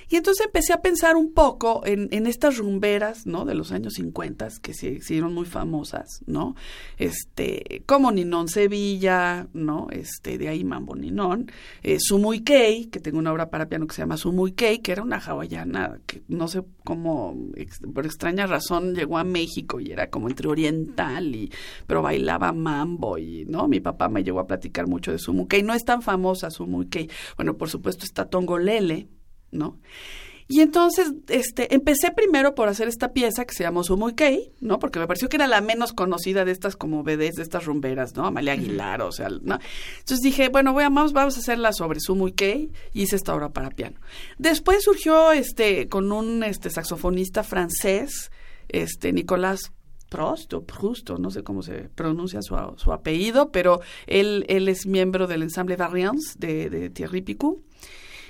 Y 0.09 0.15
entonces 0.15 0.45
empecé 0.45 0.73
a 0.73 0.81
pensar 0.81 1.15
un 1.15 1.33
poco 1.33 1.81
en, 1.85 2.09
estas 2.27 2.57
rumberas, 2.57 3.25
¿no? 3.25 3.45
De 3.45 3.55
los 3.55 3.71
años 3.71 3.93
50 3.93 4.47
que 4.61 4.73
se 4.73 4.89
hicieron 4.93 5.33
muy 5.33 5.45
famosas, 5.45 6.21
¿no? 6.25 6.55
Este, 6.97 7.83
como 7.85 8.11
Ninón 8.11 8.47
Sevilla, 8.47 9.47
¿no? 9.53 9.87
Este, 9.91 10.37
de 10.37 10.49
ahí 10.49 10.63
Mambo 10.63 10.95
Ninón, 10.95 11.51
eh, 11.81 11.97
Kei, 12.45 12.85
que 12.85 12.99
tengo 12.99 13.19
una 13.19 13.31
obra 13.31 13.49
para 13.49 13.67
piano 13.67 13.87
que 13.87 13.95
se 13.95 14.01
llama 14.01 14.17
Sumuy 14.17 14.53
Kei, 14.53 14.79
que 14.79 14.91
era 14.91 15.03
una 15.03 15.17
hawaiana 15.17 15.99
que 16.05 16.23
no 16.27 16.47
sé 16.47 16.63
cómo, 16.83 17.35
por 17.93 18.05
extraña 18.05 18.47
razón 18.47 18.95
llegó 18.95 19.17
a 19.17 19.23
México 19.23 19.79
y 19.79 19.91
era 19.91 20.09
como 20.09 20.29
entre 20.29 20.47
oriental 20.47 21.35
y, 21.35 21.51
pero 21.87 22.01
bailaba 22.01 22.51
mambo 22.51 23.17
y, 23.17 23.45
¿no? 23.45 23.67
Mi 23.67 23.79
papá 23.79 24.09
me 24.09 24.23
llegó 24.23 24.39
a 24.39 24.47
platicar 24.47 24.87
mucho 24.87 25.11
de 25.11 25.19
Sumuy 25.19 25.47
Kei. 25.47 25.63
No 25.63 25.73
es 25.73 25.85
tan 25.85 26.01
famosa 26.01 26.49
Sumuy 26.49 26.87
Kei. 26.87 27.09
Bueno, 27.37 27.57
por 27.57 27.69
supuesto 27.69 28.05
está 28.05 28.29
Tongolele, 28.29 29.07
¿no? 29.53 29.79
Y 30.47 30.59
entonces, 30.59 31.13
este, 31.29 31.73
empecé 31.73 32.11
primero 32.11 32.53
por 32.53 32.67
hacer 32.67 32.87
esta 32.87 33.13
pieza 33.13 33.45
que 33.45 33.53
se 33.53 33.63
llamó 33.63 33.83
Sumo 33.83 34.13
Kei, 34.13 34.51
¿no? 34.59 34.77
Porque 34.77 34.99
me 34.99 35.07
pareció 35.07 35.29
que 35.29 35.37
era 35.37 35.47
la 35.47 35.61
menos 35.61 35.93
conocida 35.93 36.45
de 36.45 36.51
estas 36.51 36.75
como 36.75 37.03
BDs, 37.03 37.35
de 37.35 37.43
estas 37.43 37.65
rumberas, 37.65 38.15
¿no? 38.15 38.25
Amalia 38.25 38.53
Aguilar, 38.53 39.01
o 39.01 39.11
sea, 39.11 39.29
¿no? 39.29 39.57
Entonces 39.99 40.19
dije, 40.19 40.49
bueno, 40.49 40.73
voy 40.73 40.83
a, 40.83 40.89
vamos, 40.89 41.13
vamos 41.13 41.37
a 41.37 41.39
hacerla 41.39 41.71
sobre 41.71 41.99
Sumo 41.99 42.27
Kei 42.35 42.71
y 42.93 43.03
hice 43.03 43.15
esta 43.15 43.33
obra 43.33 43.49
para 43.49 43.69
piano. 43.69 43.99
Después 44.37 44.83
surgió, 44.83 45.31
este, 45.31 45.87
con 45.87 46.11
un, 46.11 46.43
este, 46.43 46.69
saxofonista 46.69 47.43
francés, 47.43 48.29
este, 48.67 49.13
Nicolás 49.13 49.71
Prost 50.09 50.53
o 50.53 50.63
Proust, 50.63 51.09
no 51.11 51.31
sé 51.31 51.41
cómo 51.41 51.63
se 51.63 51.89
pronuncia 51.95 52.41
su, 52.41 52.55
su 52.77 52.91
apellido, 52.91 53.51
pero 53.51 53.81
él, 54.05 54.45
él 54.47 54.67
es 54.67 54.85
miembro 54.85 55.25
del 55.25 55.41
ensamble 55.41 55.77
Variance 55.77 56.35
de, 56.37 56.69
de 56.69 56.89
Thierry 56.89 57.21
Picou. 57.21 57.63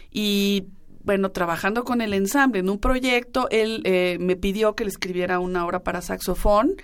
Y 0.09 0.67
bueno, 1.03 1.31
trabajando 1.31 1.83
con 1.83 2.01
el 2.01 2.13
ensamble 2.13 2.59
en 2.59 2.69
un 2.69 2.79
proyecto, 2.79 3.47
él 3.50 3.81
eh, 3.85 4.17
me 4.19 4.35
pidió 4.35 4.75
que 4.75 4.83
le 4.83 4.89
escribiera 4.89 5.39
una 5.39 5.65
obra 5.65 5.83
para 5.83 6.01
saxofón 6.01 6.75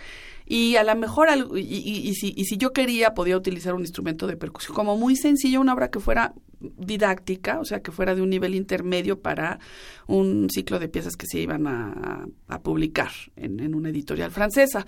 y 0.46 0.78
a 0.78 0.84
lo 0.84 0.96
mejor, 0.96 1.30
y, 1.56 1.60
y, 1.60 2.14
si, 2.16 2.34
y 2.36 2.46
si 2.46 2.58
yo 2.58 2.74
quería, 2.74 3.14
podía 3.14 3.38
utilizar 3.38 3.76
un 3.76 3.82
instrumento 3.82 4.26
de 4.26 4.36
percusión, 4.36 4.76
como 4.76 4.98
muy 4.98 5.16
sencillo, 5.16 5.62
una 5.62 5.76
obra 5.76 5.92
que 5.92 6.00
fuera 6.00 6.34
didáctica, 6.60 7.60
o 7.60 7.66
sea, 7.66 7.82
que 7.82 7.92
fuera 7.92 8.16
de 8.16 8.24
un 8.24 8.32
nivel 8.32 8.56
intermedio 8.56 9.20
para 9.20 9.60
un 10.08 10.50
ciclo 10.50 10.80
de 10.80 10.90
piezas 10.90 11.16
que 11.16 11.28
se 11.28 11.40
iban 11.40 11.68
a, 11.68 12.28
publicar 12.64 13.12
en, 13.36 13.76
una 13.76 13.90
editorial 13.90 14.32
francesa. 14.32 14.88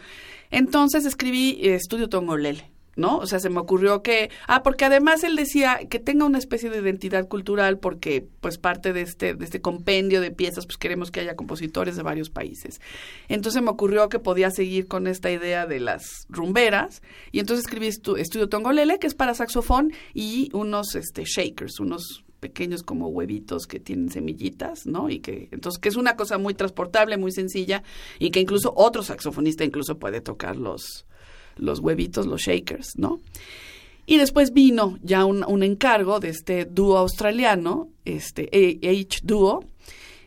Entonces 0.49 1.05
escribí 1.05 1.59
Estudio 1.61 2.09
Tongolele 2.09 2.71
¿no? 2.95 3.17
O 3.17 3.25
sea, 3.25 3.39
se 3.39 3.49
me 3.49 3.59
ocurrió 3.59 4.01
que, 4.01 4.29
ah, 4.47 4.63
porque 4.63 4.85
además 4.85 5.23
él 5.23 5.35
decía 5.35 5.79
que 5.89 5.99
tenga 5.99 6.25
una 6.25 6.37
especie 6.37 6.69
de 6.69 6.79
identidad 6.79 7.27
cultural 7.27 7.79
porque 7.79 8.27
pues 8.41 8.57
parte 8.57 8.93
de 8.93 9.01
este 9.01 9.33
de 9.33 9.45
este 9.45 9.61
compendio 9.61 10.21
de 10.21 10.31
piezas 10.31 10.65
pues 10.65 10.77
queremos 10.77 11.11
que 11.11 11.21
haya 11.21 11.35
compositores 11.35 11.95
de 11.95 12.03
varios 12.03 12.29
países. 12.29 12.81
Entonces 13.29 13.61
me 13.61 13.69
ocurrió 13.69 14.09
que 14.09 14.19
podía 14.19 14.51
seguir 14.51 14.87
con 14.87 15.07
esta 15.07 15.31
idea 15.31 15.65
de 15.65 15.79
las 15.79 16.25
rumberas 16.29 17.01
y 17.31 17.39
entonces 17.39 17.65
escribí 17.65 17.87
Estudio 17.87 18.49
Tongolele, 18.49 18.99
que 18.99 19.07
es 19.07 19.15
para 19.15 19.33
saxofón 19.33 19.93
y 20.13 20.49
unos 20.53 20.95
este 20.95 21.23
shakers, 21.23 21.79
unos 21.79 22.23
pequeños 22.39 22.83
como 22.83 23.07
huevitos 23.07 23.67
que 23.67 23.79
tienen 23.79 24.09
semillitas, 24.09 24.85
¿no? 24.85 25.09
Y 25.09 25.19
que 25.19 25.47
entonces 25.51 25.79
que 25.79 25.89
es 25.89 25.95
una 25.95 26.17
cosa 26.17 26.37
muy 26.37 26.53
transportable, 26.55 27.17
muy 27.17 27.31
sencilla 27.31 27.83
y 28.19 28.31
que 28.31 28.41
incluso 28.41 28.73
otro 28.75 29.03
saxofonista 29.03 29.63
incluso 29.63 29.97
puede 29.99 30.19
tocar 30.19 30.57
los 30.57 31.05
los 31.57 31.79
huevitos, 31.79 32.25
los 32.25 32.41
shakers, 32.41 32.97
¿no? 32.97 33.19
Y 34.05 34.17
después 34.17 34.51
vino 34.51 34.97
ya 35.03 35.25
un, 35.25 35.63
encargo 35.63 36.19
de 36.19 36.29
este 36.29 36.65
dúo 36.65 36.97
australiano, 36.97 37.89
este 38.03 38.49
H 38.83 39.21
Duo, 39.23 39.63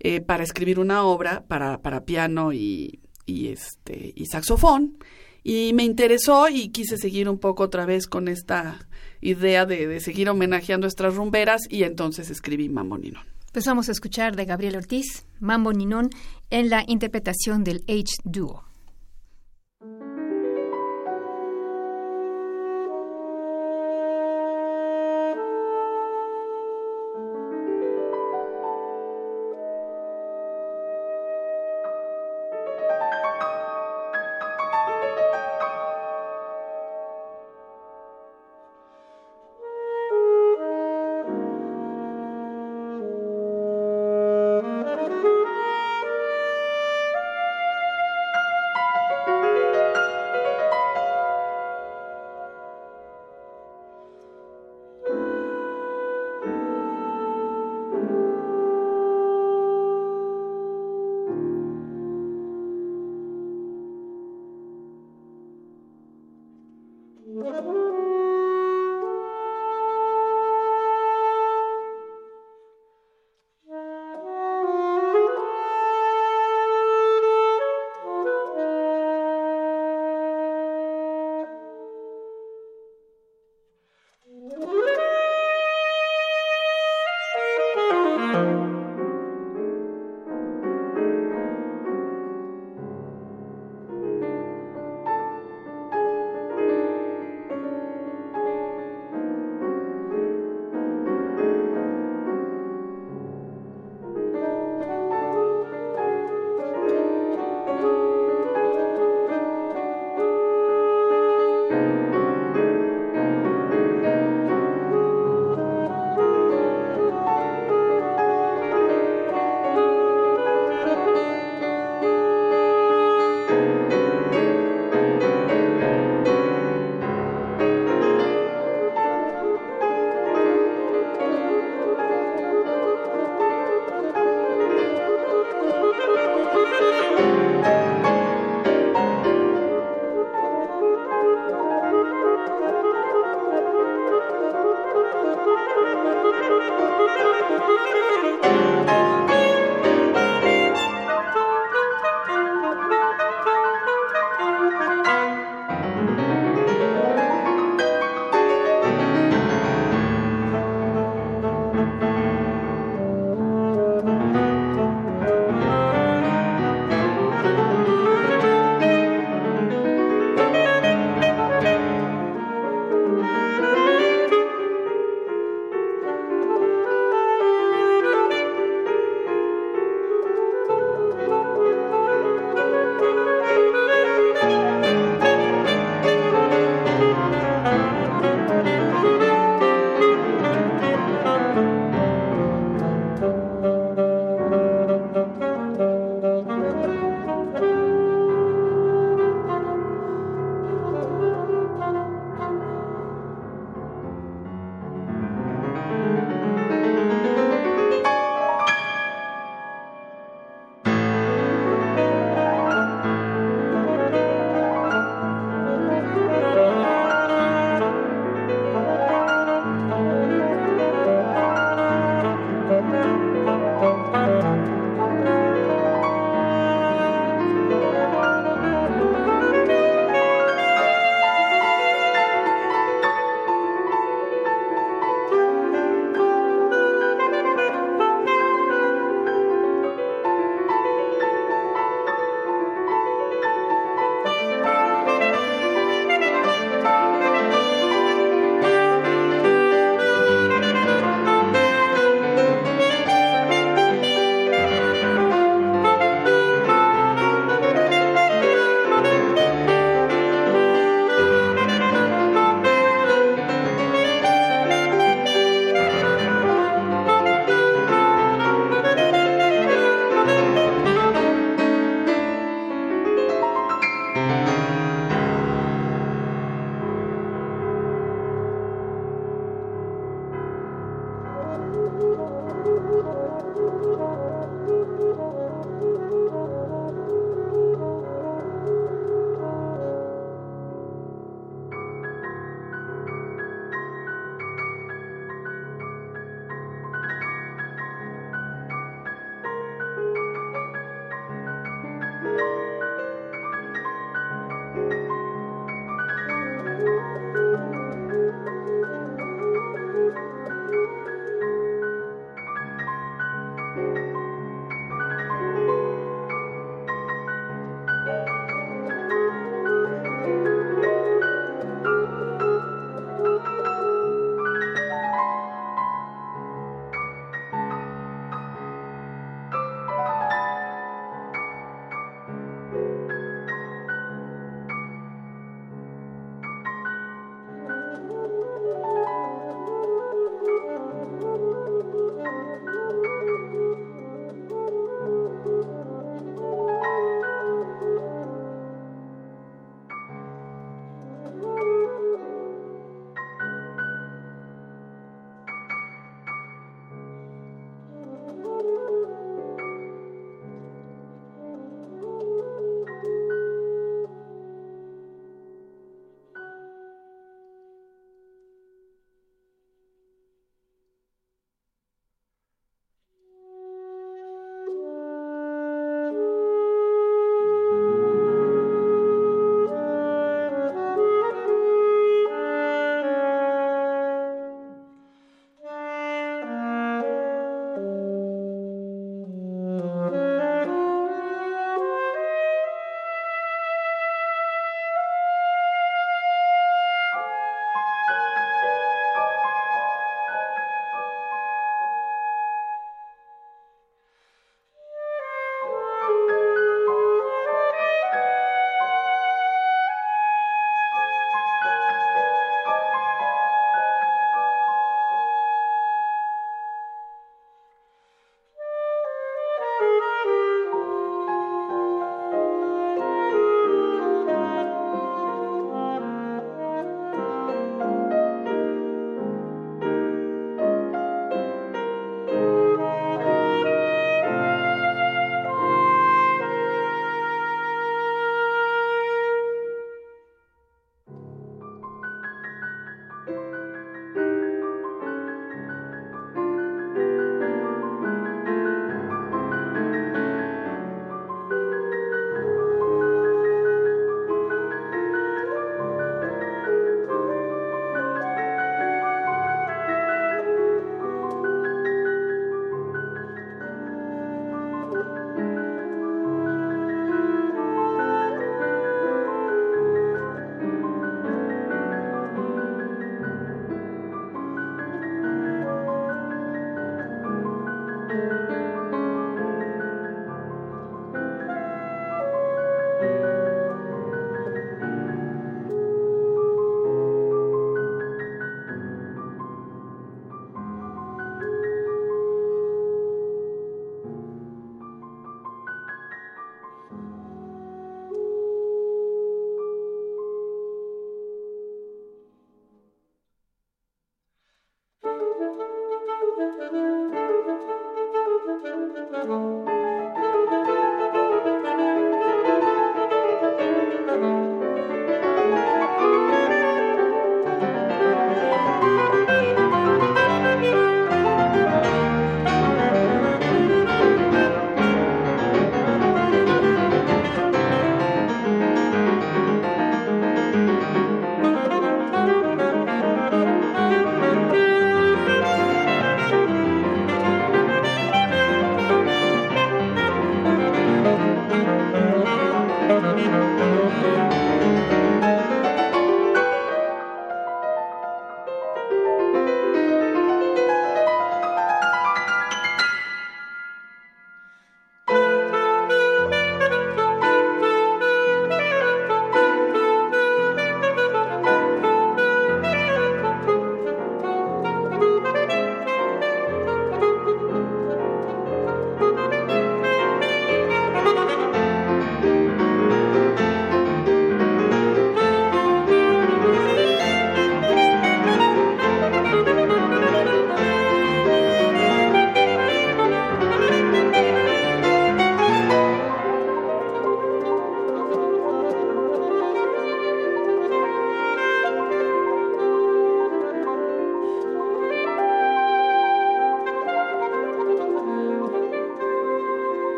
eh, 0.00 0.20
para 0.20 0.42
escribir 0.42 0.78
una 0.78 1.04
obra 1.04 1.44
para, 1.46 1.78
para 1.78 2.04
piano 2.04 2.52
y, 2.52 3.00
y, 3.26 3.48
este, 3.48 4.12
y 4.16 4.26
saxofón. 4.26 4.98
Y 5.44 5.72
me 5.74 5.84
interesó 5.84 6.48
y 6.48 6.68
quise 6.68 6.96
seguir 6.96 7.28
un 7.28 7.38
poco 7.38 7.62
otra 7.62 7.86
vez 7.86 8.06
con 8.06 8.28
esta 8.28 8.88
idea 9.20 9.66
de, 9.66 9.86
de 9.86 10.00
seguir 10.00 10.28
homenajeando 10.28 10.86
nuestras 10.86 11.14
rumberas 11.14 11.62
y 11.68 11.84
entonces 11.84 12.30
escribí 12.30 12.68
Mambo 12.68 12.98
Ninón. 12.98 13.24
Pues 13.52 13.64
vamos 13.64 13.88
a 13.88 13.92
escuchar 13.92 14.36
de 14.36 14.44
Gabriel 14.44 14.76
Ortiz, 14.76 15.24
Mambo 15.40 15.72
Ninón, 15.72 16.10
en 16.50 16.68
la 16.68 16.84
interpretación 16.86 17.64
del 17.64 17.82
H 17.88 18.16
Duo. 18.24 18.67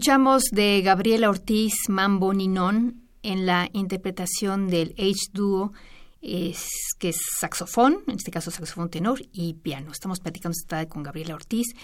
Escuchamos 0.00 0.44
de 0.50 0.80
Gabriela 0.80 1.28
Ortiz 1.28 1.74
Mambo 1.90 2.32
Ninón 2.32 3.02
en 3.22 3.44
la 3.44 3.68
interpretación 3.74 4.68
del 4.68 4.94
H-Duo, 4.96 5.74
es, 6.22 6.70
que 6.98 7.10
es 7.10 7.18
saxofón, 7.38 7.98
en 8.06 8.16
este 8.16 8.30
caso 8.30 8.50
saxofón 8.50 8.88
tenor 8.88 9.20
y 9.30 9.52
piano. 9.52 9.92
Estamos 9.92 10.20
platicando 10.20 10.56
esta 10.58 10.76
tarde 10.76 10.88
con 10.88 11.02
Gabriela 11.02 11.34
Ortiz. 11.34 11.74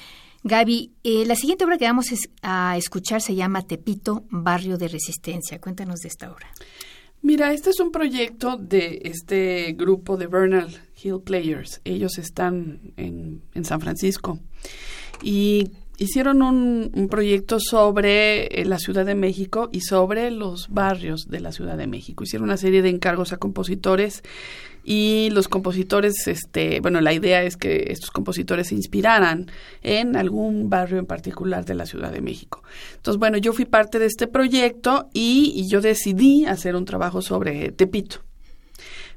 Gaby, 0.44 0.94
eh, 1.05 1.26
la 1.26 1.35
siguiente 1.35 1.66
obra 1.66 1.76
que 1.76 1.85
vamos 1.85 2.07
a 2.40 2.79
escuchar 2.79 3.20
se 3.20 3.35
llama 3.35 3.66
Tepito, 3.66 4.24
Barrio 4.31 4.79
de 4.79 4.88
Resistencia. 4.88 5.61
Cuéntanos 5.61 6.00
de 6.00 6.09
esta 6.09 6.33
obra. 6.33 6.48
Mira, 7.20 7.52
este 7.52 7.68
es 7.68 7.81
un 7.81 7.92
proyecto 7.92 8.57
de 8.57 9.02
este 9.05 9.74
grupo 9.74 10.16
de 10.16 10.26
Bernal 10.26 10.74
Hill 11.02 11.20
Players. 11.22 11.83
Ellos 11.85 12.16
están 12.16 12.94
en, 12.96 13.42
en 13.52 13.64
San 13.66 13.83
Francisco. 13.83 14.38
Y 15.22 15.70
hicieron 15.98 16.42
un, 16.42 17.09
proyecto 17.11 17.59
sobre 17.61 18.46
eh, 18.46 18.64
la 18.64 18.78
Ciudad 18.78 19.06
de 19.06 19.14
México 19.14 19.68
y 19.72 19.80
sobre 19.80 20.30
los 20.30 20.68
barrios 20.68 21.28
de 21.28 21.40
la 21.40 21.52
Ciudad 21.52 21.76
de 21.76 21.87
México. 21.87 22.24
Hicieron 22.24 22.48
una 22.48 22.56
serie 22.56 22.82
de 22.82 22.90
encargos 22.90 23.32
a 23.32 23.38
compositores 23.38 24.22
y 24.85 25.30
los 25.30 25.48
compositores, 25.48 26.14
este, 26.28 26.80
bueno, 26.80 27.00
la 27.00 27.12
idea 27.12 27.42
es 27.42 27.56
que 27.56 27.87
estos 27.88 28.11
compositores 28.11 28.68
se 28.68 28.74
inspiraran 28.74 29.46
en 29.82 30.16
algún 30.16 30.70
barrio 30.70 30.98
en 30.98 31.06
particular 31.06 31.64
de 31.64 31.74
la 31.74 31.87
Ciudad 31.87 32.12
de 32.12 32.20
México. 32.20 32.62
Entonces, 32.96 33.18
bueno, 33.18 33.38
yo 33.38 33.52
fui 33.52 33.64
parte 33.64 33.98
de 33.98 34.06
este 34.06 34.26
proyecto 34.26 35.09
y 35.12 35.66
yo 35.68 35.80
decidí 35.80 36.44
hacer 36.44 36.76
un 36.76 36.85
trabajo 36.85 37.22
sobre 37.22 37.72
Tepito 37.72 38.25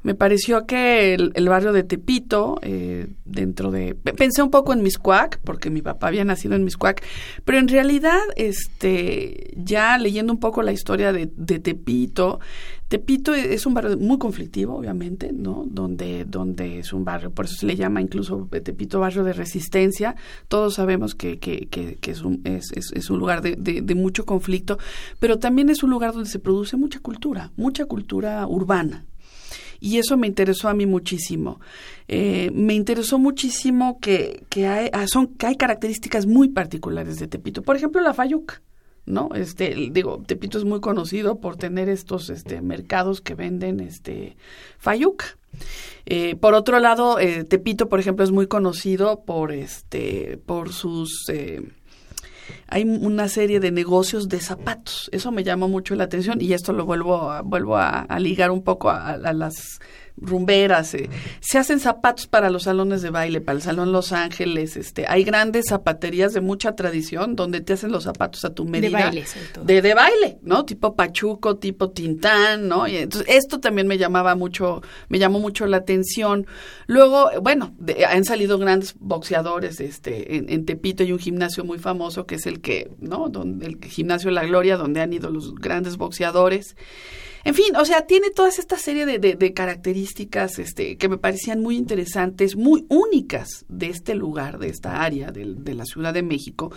me 0.02 0.16
pareció 0.16 0.66
que 0.66 1.14
el, 1.14 1.50
barrio 1.50 1.74
de 1.74 1.84
Tepito, 1.84 2.60
eh, 2.62 3.08
dentro 3.26 3.70
de... 3.70 3.96
Pensé 3.96 4.42
un 4.42 4.50
poco 4.50 4.72
en 4.72 4.82
Miscuac, 4.82 5.40
porque 5.44 5.70
mi 5.70 5.82
papá 5.82 6.08
había 6.08 6.24
nacido 6.24 6.56
en 6.56 6.64
Miscuac, 6.64 7.04
pero 7.44 7.58
en 7.58 7.68
realidad, 7.68 8.20
este, 8.38 9.52
ya 9.58 9.98
leyendo 9.98 10.32
un 10.32 10.40
poco 10.40 10.62
la 10.62 10.72
historia 10.72 11.12
de, 11.12 11.28
Tepito, 11.28 12.40
Tepito 12.88 13.36
e, 13.36 13.54
es 13.54 13.66
un 13.66 13.74
barrio 13.74 13.98
muy 13.98 14.18
conflictivo, 14.18 14.76
obviamente, 14.76 15.32
¿no? 15.34 15.66
Donde, 15.68 16.26
donde 16.26 16.80
es 16.80 16.94
un 16.94 17.04
barrio, 17.04 17.32
por 17.32 17.46
eso 17.46 17.56
se 17.56 17.66
le 17.66 17.76
llama 17.76 18.02
incluso 18.02 18.48
Tepito 18.50 19.02
barrio 19.02 19.24
de 19.24 19.34
resistencia. 19.34 20.16
Todos 20.48 20.76
sabemos 20.76 21.14
que, 21.14 21.40
que, 21.40 21.68
que, 21.68 22.00
es, 22.10 22.22
un, 22.22 22.42
es, 22.46 22.72
es, 22.74 23.10
un 23.10 23.20
lugar 23.20 23.42
de, 23.42 23.56
de, 23.58 23.96
mucho 23.96 24.26
conflicto, 24.26 24.80
pero 25.20 25.40
también 25.40 25.70
es 25.70 25.84
un 25.84 25.90
lugar 25.90 26.14
donde 26.14 26.30
se 26.30 26.40
produce 26.40 26.78
mucha 26.78 27.00
cultura, 27.00 27.52
mucha 27.58 27.86
cultura 27.86 28.48
urbana, 28.48 29.06
y 29.80 29.98
eso 29.98 30.18
me 30.18 30.28
interesó 30.28 30.70
a 30.70 30.74
mí 30.74 30.86
muchísimo. 30.86 31.60
Eh, 32.08 32.52
me 32.54 32.74
interesó 32.74 33.20
muchísimo 33.20 34.00
que, 34.00 34.44
que, 34.50 34.68
hay, 34.68 34.90
ah, 34.94 35.08
son, 35.08 35.28
que 35.28 35.48
hay 35.48 35.56
características 35.56 36.26
muy 36.26 36.50
particulares 36.50 37.18
de 37.18 37.28
Tepito. 37.28 37.62
Por 37.62 37.76
ejemplo, 37.76 38.02
la 38.02 38.14
fayuca. 38.14 38.62
¿no? 39.06 39.30
Este, 39.34 39.76
digo, 39.92 40.22
Tepito 40.26 40.60
es 40.60 40.66
muy 40.66 40.82
conocido 40.82 41.40
por 41.40 41.58
tener 41.58 41.90
estos 41.90 42.30
este, 42.30 42.62
mercados 42.62 43.22
que 43.22 43.34
venden 43.34 43.80
este 43.80 44.38
fayuca. 44.78 45.26
Eh, 46.06 46.36
por 46.36 46.54
otro 46.54 46.80
lado, 46.80 47.20
eh, 47.20 47.44
Tepito, 47.44 47.90
por 47.90 48.00
ejemplo, 48.00 48.24
es 48.24 48.32
muy 48.32 48.46
conocido 48.46 49.24
por 49.26 49.52
este, 49.52 50.40
por 50.46 50.72
sus 50.74 51.26
hay 52.72 52.84
una 52.84 53.28
serie 53.28 53.60
de 53.60 53.72
negocios 53.72 54.30
de 54.30 54.40
zapatos. 54.40 55.10
Eso 55.12 55.32
me 55.32 55.44
llamó 55.44 55.68
mucho 55.68 55.96
la 55.96 56.04
atención 56.04 56.40
y 56.40 56.54
esto 56.54 56.72
lo 56.72 56.86
vuelvo 56.86 57.32
a, 57.32 57.42
vuelvo 57.42 57.78
a, 57.78 58.06
ligar 58.20 58.52
un 58.52 58.64
poco 58.64 58.90
a, 58.90 59.18
las 59.18 59.80
rumberas, 60.22 60.94
eh. 60.94 61.10
se 61.40 61.58
hacen 61.58 61.80
zapatos 61.80 62.28
para 62.28 62.50
los 62.50 62.64
salones 62.64 63.02
de 63.02 63.10
baile, 63.10 63.42
para 63.42 63.56
el 63.58 63.62
Salón 63.62 63.92
Los 63.92 64.12
Ángeles, 64.12 64.78
este, 64.78 65.06
hay 65.08 65.24
grandes 65.24 65.68
zapaterías 65.70 66.34
de 66.34 66.42
mucha 66.42 66.76
tradición 66.76 67.36
donde 67.36 67.62
te 67.62 67.74
hacen 67.74 67.92
los 67.92 68.04
zapatos 68.04 68.46
a 68.46 68.54
tu 68.54 68.66
medida. 68.66 68.98
De 68.98 69.04
baile, 69.04 69.26
De, 69.64 69.82
de 69.82 69.94
baile, 69.94 70.40
¿no? 70.42 70.66
Tipo 70.66 70.96
Pachuco, 70.96 71.58
tipo 71.58 71.92
Tintán, 71.92 72.68
¿no? 72.68 72.88
Y 72.88 72.98
entonces, 72.98 73.28
esto 73.34 73.60
también 73.60 73.88
me 73.88 73.98
llamaba 73.98 74.36
mucho, 74.36 74.82
me 75.08 75.20
llamó 75.20 75.40
mucho 75.40 75.66
la 75.66 75.78
atención. 75.78 76.48
Luego, 76.88 77.30
bueno, 77.42 77.76
han 78.08 78.26
salido 78.26 78.58
grandes 78.58 78.96
boxeadores, 79.00 79.80
este, 79.80 80.36
en, 80.36 80.50
en, 80.50 80.66
Tepito 80.66 81.04
hay 81.04 81.12
un 81.12 81.20
gimnasio 81.20 81.64
muy 81.64 81.80
famoso 81.80 82.26
que 82.26 82.36
es 82.36 82.46
el 82.46 82.62
que, 82.62 82.92
¿no? 83.00 83.30
Donde, 83.30 83.66
el 83.66 83.80
gimnasio 83.84 84.32
La 84.32 84.46
Gloria, 84.46 84.78
donde 84.78 85.02
han 85.02 85.14
ido 85.14 85.30
los 85.30 85.56
grandes 85.56 85.98
boxeadores. 85.98 86.76
En 87.46 87.54
fin, 87.54 87.76
o 87.78 87.86
sea, 87.86 88.06
tiene 88.06 88.32
toda 88.32 88.50
esta 88.50 88.78
serie 88.78 89.06
de, 89.06 89.54
características 89.54 90.60
este, 90.60 90.98
que 90.98 91.08
me 91.08 91.18
parecían 91.18 91.62
muy 91.62 91.78
interesantes, 91.78 92.56
muy 92.56 92.86
únicas 92.90 93.66
de 93.70 93.88
este 93.88 94.14
lugar, 94.14 94.60
de 94.60 94.68
esta 94.68 95.02
área 95.02 95.32
de, 95.32 95.74
la 95.74 95.86
Ciudad 95.86 96.14
de 96.14 96.22
México, 96.22 96.72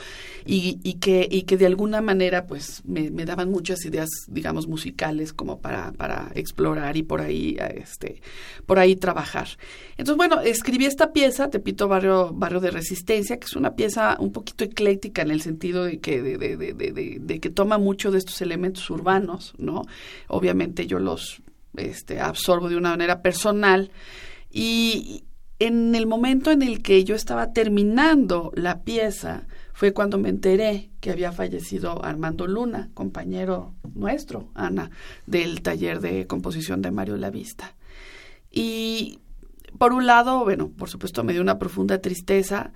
y, 0.47 0.95
que, 0.95 1.27
y 1.31 1.43
que 1.43 1.57
de 1.57 1.67
alguna 1.67 2.01
manera 2.01 2.47
pues 2.47 2.83
me, 2.85 3.11
daban 3.11 3.51
muchas 3.51 3.85
ideas, 3.85 4.09
digamos, 4.29 4.69
musicales 4.69 5.33
como 5.33 5.61
para, 5.61 5.93
para 5.93 6.31
explorar 6.35 6.97
y 6.97 7.03
por 7.03 7.21
ahí, 7.21 7.57
este, 7.75 8.23
por 8.67 8.79
ahí 8.79 8.95
trabajar. 8.95 9.49
Entonces, 9.97 10.17
bueno, 10.17 10.41
escribí 10.41 10.85
esta 10.85 11.13
pieza, 11.13 11.51
Tepito 11.51 11.89
Barrio, 11.89 12.33
Barrio 12.33 12.61
de 12.61 12.71
Resistencia, 12.71 13.39
que 13.39 13.47
es 13.47 13.57
una 13.57 13.75
pieza 13.75 14.17
un 14.21 14.31
poquito 14.31 14.65
ecléctica 14.65 15.23
en 15.23 15.31
el 15.33 15.41
sentido 15.43 15.85
de 15.85 15.99
que, 15.99 16.23
de 16.23 17.41
que 17.41 17.51
toma 17.51 17.79
mucho 17.79 18.11
de 18.13 18.19
estos 18.19 18.41
elementos 18.43 18.89
urbanos, 18.91 19.55
¿no? 19.59 19.83
Obviamente 20.29 20.52
yo 20.87 20.99
los 20.99 21.43
este, 21.77 22.21
absorbo 22.21 22.69
de 22.69 22.77
una 22.77 22.91
manera 22.91 23.23
personal. 23.23 23.91
Y 24.51 25.25
en 25.59 25.95
el 25.95 26.07
momento 26.07 26.51
en 26.51 26.63
el 26.63 26.83
que 26.83 27.05
yo 27.05 27.15
estaba 27.15 27.53
terminando 27.53 28.53
la 28.55 28.83
pieza, 28.83 29.47
fue 29.73 29.93
cuando 29.93 30.19
me 30.19 30.29
enteré 30.29 30.91
que 31.01 31.11
había 31.11 31.33
fallecido 31.33 32.05
Armando 32.05 32.47
Luna, 32.47 32.91
compañero 32.95 33.75
nuestro, 33.95 34.51
Ana, 34.55 34.91
del 35.27 35.63
taller 35.63 36.01
de 36.01 36.27
composición 36.27 36.83
de 36.83 36.91
Mario 36.91 37.17
Lavista. 37.17 37.75
Y 38.51 39.19
por 39.79 39.93
un 39.93 40.07
lado, 40.07 40.45
bueno, 40.45 40.71
por 40.71 40.91
supuesto 40.91 41.25
me 41.25 41.33
dio 41.33 41.43
una 41.43 41.59
profunda 41.59 41.99
tristeza, 42.01 42.73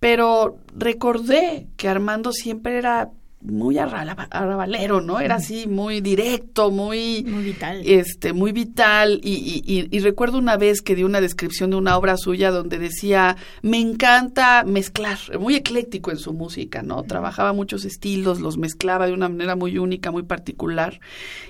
pero 0.00 0.58
recordé 0.76 1.68
que 1.76 1.88
Armando 1.88 2.32
siempre 2.32 2.76
era 2.76 3.12
muy 3.44 3.78
arrabalero, 3.78 5.00
¿no? 5.00 5.18
Era 5.20 5.36
así, 5.36 5.66
muy 5.66 6.00
directo, 6.00 6.70
muy... 6.70 7.24
Muy 7.26 7.42
vital. 7.42 7.82
Este, 7.84 8.32
muy 8.32 8.52
vital. 8.52 9.20
Y, 9.22 9.62
y, 9.66 9.88
y, 9.90 9.98
recuerdo 10.00 10.38
una 10.38 10.56
vez 10.56 10.80
que 10.80 10.94
di 10.94 11.02
una 11.02 11.20
descripción 11.20 11.70
de 11.70 11.76
una 11.76 11.96
obra 11.96 12.16
suya 12.16 12.50
donde 12.50 12.78
decía, 12.78 13.36
me 13.62 13.80
encanta 13.80 14.62
mezclar, 14.64 15.18
muy 15.40 15.56
ecléctico 15.56 16.10
en 16.10 16.18
su 16.18 16.32
música, 16.32 16.82
¿no? 16.82 17.02
Trabajaba 17.02 17.52
muchos 17.52 17.84
estilos, 17.84 18.40
los 18.40 18.58
mezclaba 18.58 19.06
de 19.06 19.12
una 19.12 19.28
manera 19.28 19.56
muy 19.56 19.78
única, 19.78 20.10
muy 20.10 20.22
particular. 20.22 21.00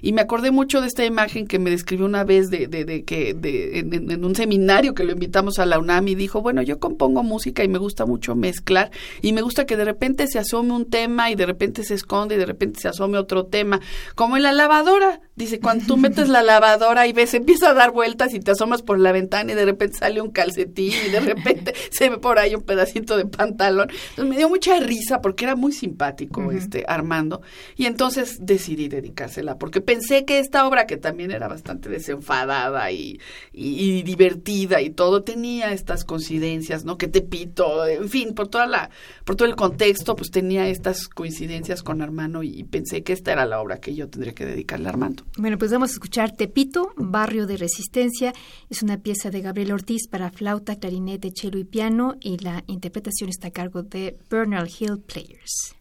Y 0.01 0.13
me 0.13 0.23
acordé 0.23 0.51
mucho 0.51 0.81
de 0.81 0.87
esta 0.87 1.05
imagen 1.05 1.47
que 1.47 1.59
me 1.59 1.71
describió 1.71 2.07
una 2.07 2.25
vez 2.25 2.49
de, 2.49 2.69
de, 2.69 2.85
de 2.85 3.05
que 3.05 3.35
de, 3.35 3.81
en, 3.81 4.11
en, 4.11 4.25
un 4.25 4.35
seminario 4.35 4.95
que 4.95 5.05
lo 5.05 5.13
invitamos 5.13 5.59
a 5.59 5.67
la 5.67 5.79
UNAM 5.79 6.09
y 6.09 6.15
dijo, 6.15 6.41
bueno, 6.41 6.63
yo 6.63 6.79
compongo 6.79 7.23
música 7.23 7.63
y 7.65 7.69
me 7.69 7.79
gusta 7.79 8.07
mucho 8.07 8.35
mezclar 8.35 8.91
y 9.21 9.33
me 9.33 9.43
gusta 9.43 9.67
que 9.67 9.77
de 9.77 9.85
repente 9.85 10.27
se 10.27 10.39
asome 10.39 10.73
un 10.73 10.89
tema 10.89 11.31
y 11.31 11.35
de 11.35 11.47
repente 11.47 11.82
se 11.83 11.95
esconde 11.95 12.35
y 12.35 12.39
de 12.39 12.47
repente 12.47 12.81
se 12.81 12.89
asome 12.89 13.19
otro 13.19 13.47
tema, 13.47 13.81
como 14.15 14.37
en 14.37 14.43
la 14.43 14.53
lavadora. 14.53 15.21
Dice, 15.35 15.61
cuando 15.61 15.87
tú 15.87 15.97
metes 15.97 16.29
la 16.29 16.43
lavadora 16.43 17.07
y 17.07 17.13
ves, 17.13 17.33
empieza 17.33 17.71
a 17.71 17.75
dar 17.75 17.91
vueltas 17.91 18.35
y 18.35 18.41
te 18.41 18.51
asomas 18.51 18.83
por 18.83 18.99
la 18.99 19.13
ventana 19.13 19.53
y 19.53 19.55
de 19.55 19.65
repente 19.65 19.97
sale 19.99 20.21
un 20.21 20.31
calcetín 20.31 20.93
y 21.07 21.11
de 21.11 21.21
repente 21.21 21.75
se 21.91 22.11
ve 22.11 22.19
por 22.19 22.39
ahí 22.39 22.55
un 22.55 22.63
pedacito 22.63 23.17
de 23.17 23.25
pantalón. 23.25 23.89
Entonces 24.11 24.27
me 24.27 24.37
dio 24.37 24.49
mucha 24.49 24.79
risa 24.81 25.21
porque 25.23 25.45
era 25.45 25.57
muy 25.57 25.73
simpático 25.73 26.53
este 26.53 26.85
Armando 26.87 27.41
y 27.77 27.87
entonces 27.87 28.39
decidí 28.41 28.89
dedicársela 28.89 29.59
porque 29.59 29.81
pensé 29.81 30.25
que 30.25 30.39
esta 30.39 30.67
obra 30.67 30.87
que 30.87 30.99
también 30.99 31.31
era 31.31 31.49
bastante 31.49 31.89
desenfadada 31.89 32.91
y, 32.93 33.19
y, 33.53 34.03
divertida 34.03 34.81
y 34.83 34.91
todo 34.91 35.23
tenía 35.23 35.73
estas 35.73 36.05
coincidencias, 36.05 36.85
¿no? 36.85 36.99
Que 36.99 37.09
te 37.09 37.23
pito, 37.23 37.87
en 37.87 38.09
fin, 38.09 38.35
por 38.35 38.49
toda 38.49 38.67
la 38.67 38.91
por 39.25 39.37
todo 39.37 39.49
el 39.49 39.57
contexto, 39.57 40.15
pues 40.15 40.31
tenía 40.31 40.69
estas 40.69 41.09
coincidencias 41.09 41.72
con 41.81 42.03
Armando 42.03 42.43
y 42.43 42.65
pensé 42.65 43.03
que 43.03 43.15
esta 43.15 43.33
era 43.33 43.47
la 43.47 43.61
obra 43.61 43.79
que 43.79 43.95
yo 43.95 44.09
tendría 44.09 44.35
que 44.35 44.45
dedicarle 44.45 44.89
a 44.89 44.91
Armando. 44.91 45.25
Bueno, 45.39 45.57
pues 45.57 45.73
vamos 45.73 45.91
a 45.91 45.93
escuchar 45.95 46.37
Tepito, 46.37 46.93
Barrio 46.97 47.47
de 47.47 47.57
Resistencia. 47.57 48.35
Es 48.69 48.83
una 48.83 48.99
pieza 48.99 49.31
de 49.31 49.41
Gabriel 49.41 49.73
Ortiz 49.73 50.09
para 50.09 50.31
flauta, 50.31 50.77
clarinete, 50.77 51.31
cello 51.35 51.59
y 51.59 51.65
piano 51.65 52.17
y 52.21 52.39
la 52.39 52.65
interpretación 52.67 53.31
está 53.31 53.49
a 53.49 53.53
cargo 53.53 53.83
de 53.83 54.19
Bernal 54.29 54.69
Hill 54.69 54.99
Players. 54.99 55.77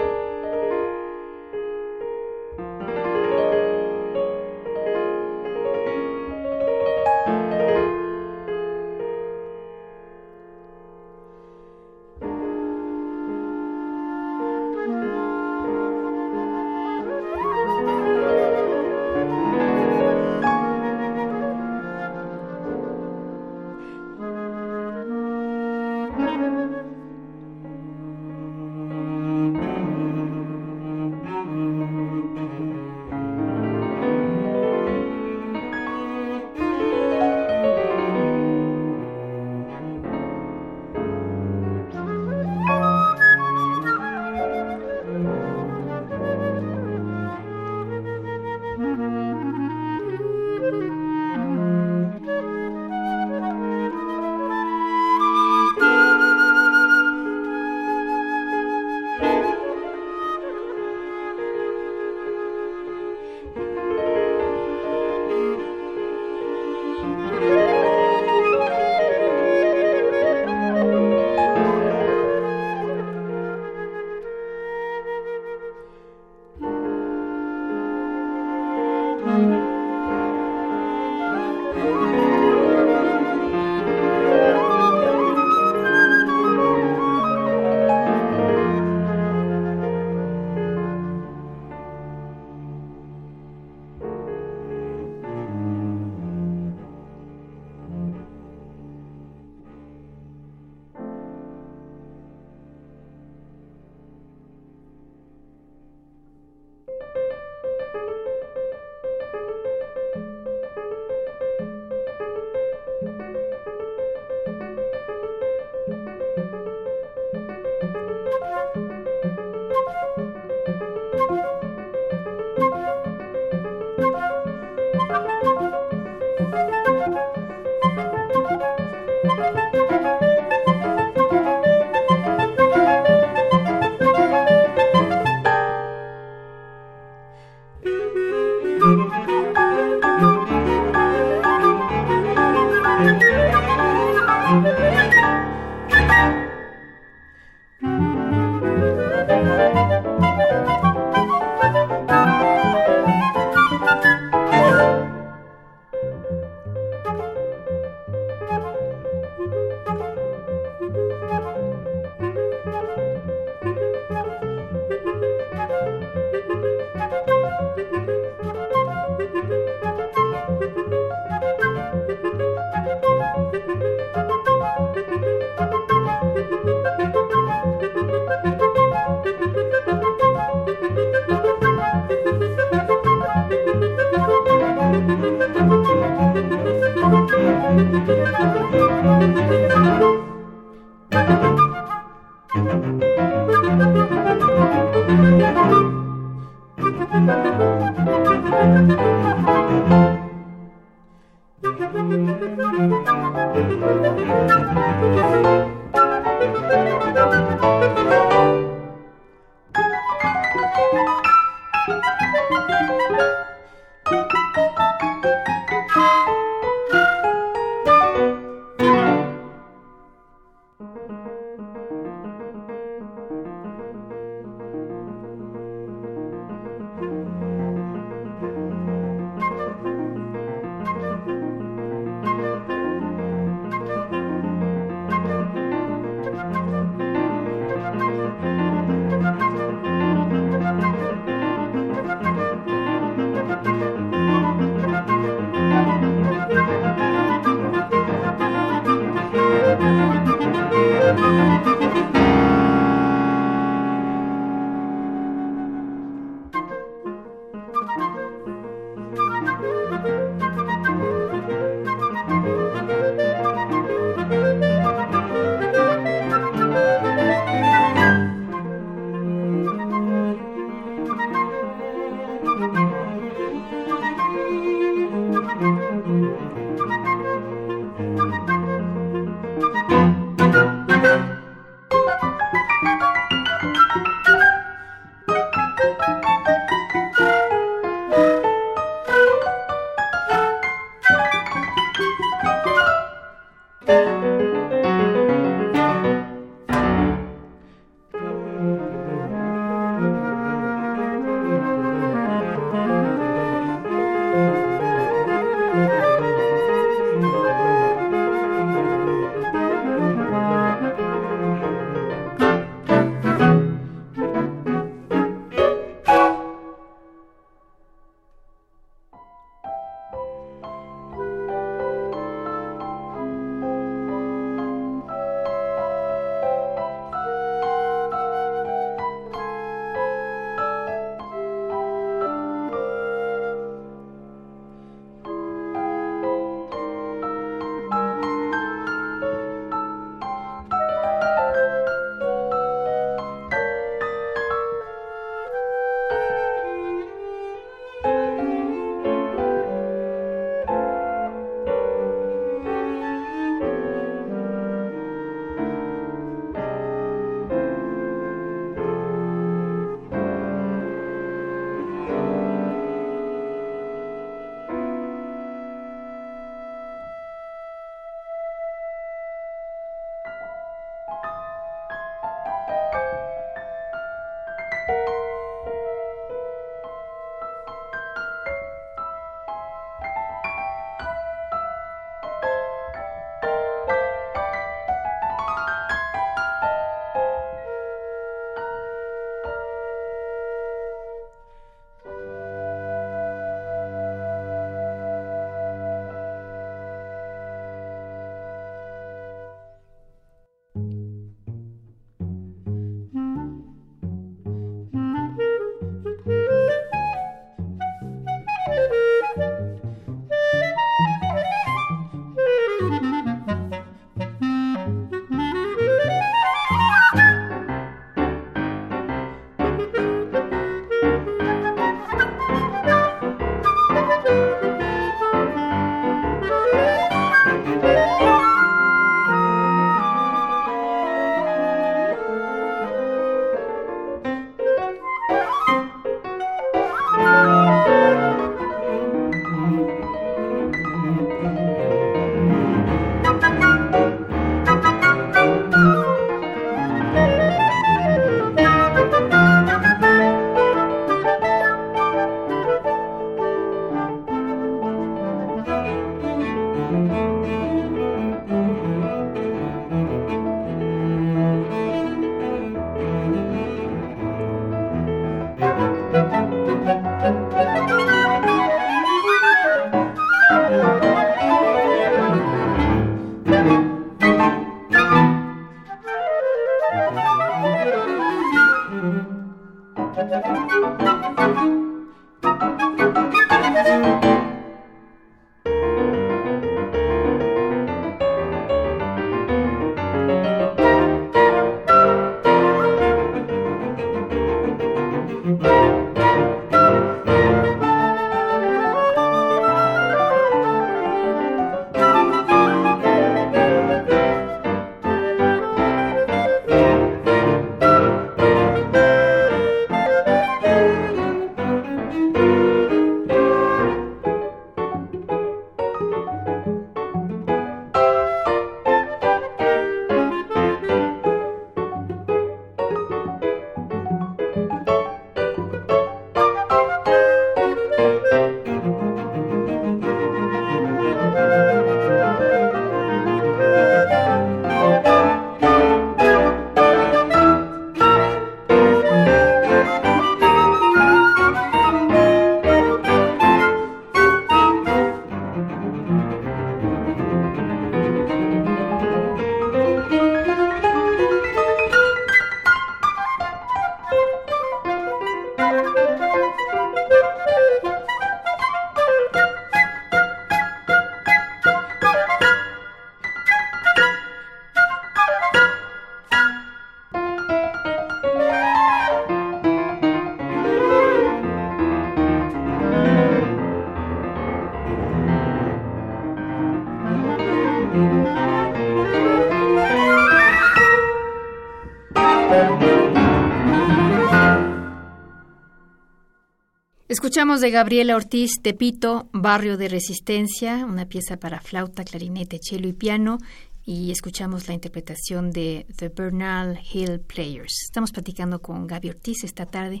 De 587.58 587.72
Gabriela 587.72 588.14
Ortiz 588.14 588.62
Tepito, 588.62 589.28
Barrio 589.32 589.76
de 589.76 589.88
Resistencia, 589.88 590.86
una 590.86 591.06
pieza 591.06 591.36
para 591.36 591.60
flauta, 591.60 592.04
clarinete, 592.04 592.60
cello 592.62 592.88
y 592.88 592.92
piano, 592.92 593.38
y 593.84 594.12
escuchamos 594.12 594.68
la 594.68 594.74
interpretación 594.74 595.50
de 595.50 595.84
The 595.96 596.10
Bernal 596.10 596.78
Hill 596.92 597.18
Players. 597.18 597.72
Estamos 597.86 598.12
platicando 598.12 598.62
con 598.62 598.86
Gaby 598.86 599.08
Ortiz 599.08 599.42
esta 599.42 599.66
tarde. 599.66 600.00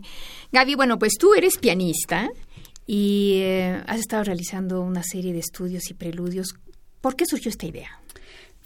Gaby, 0.52 0.76
bueno, 0.76 0.96
pues 0.96 1.14
tú 1.18 1.34
eres 1.34 1.58
pianista 1.58 2.30
y 2.86 3.40
eh, 3.40 3.82
has 3.84 3.98
estado 3.98 4.22
realizando 4.22 4.80
una 4.80 5.02
serie 5.02 5.32
de 5.32 5.40
estudios 5.40 5.90
y 5.90 5.94
preludios. 5.94 6.54
¿Por 7.00 7.16
qué 7.16 7.26
surgió 7.26 7.48
esta 7.48 7.66
idea? 7.66 8.00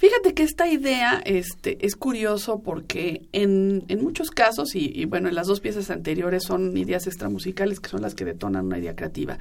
Fíjate 0.05 0.35
que 0.35 0.43
esta 0.43 0.69
idea 0.69 1.23
este, 1.25 1.79
es 1.87 1.97
curioso 1.97 2.61
porque 2.61 3.23
en, 3.33 3.85
en 3.89 4.05
muchos 4.05 4.31
casos, 4.31 4.75
y, 4.75 5.07
bueno, 5.07 5.31
en 5.31 5.35
las 5.35 5.47
dos 5.47 5.61
piezas 5.61 5.89
anteriores 5.89 6.43
son 6.43 6.77
ideas 6.77 7.07
extramusicales 7.07 7.81
que 7.81 7.89
son 7.89 8.03
las 8.03 8.15
que 8.15 8.27
detonan 8.27 8.67
una 8.67 8.79
idea 8.79 8.95
creativa, 8.95 9.39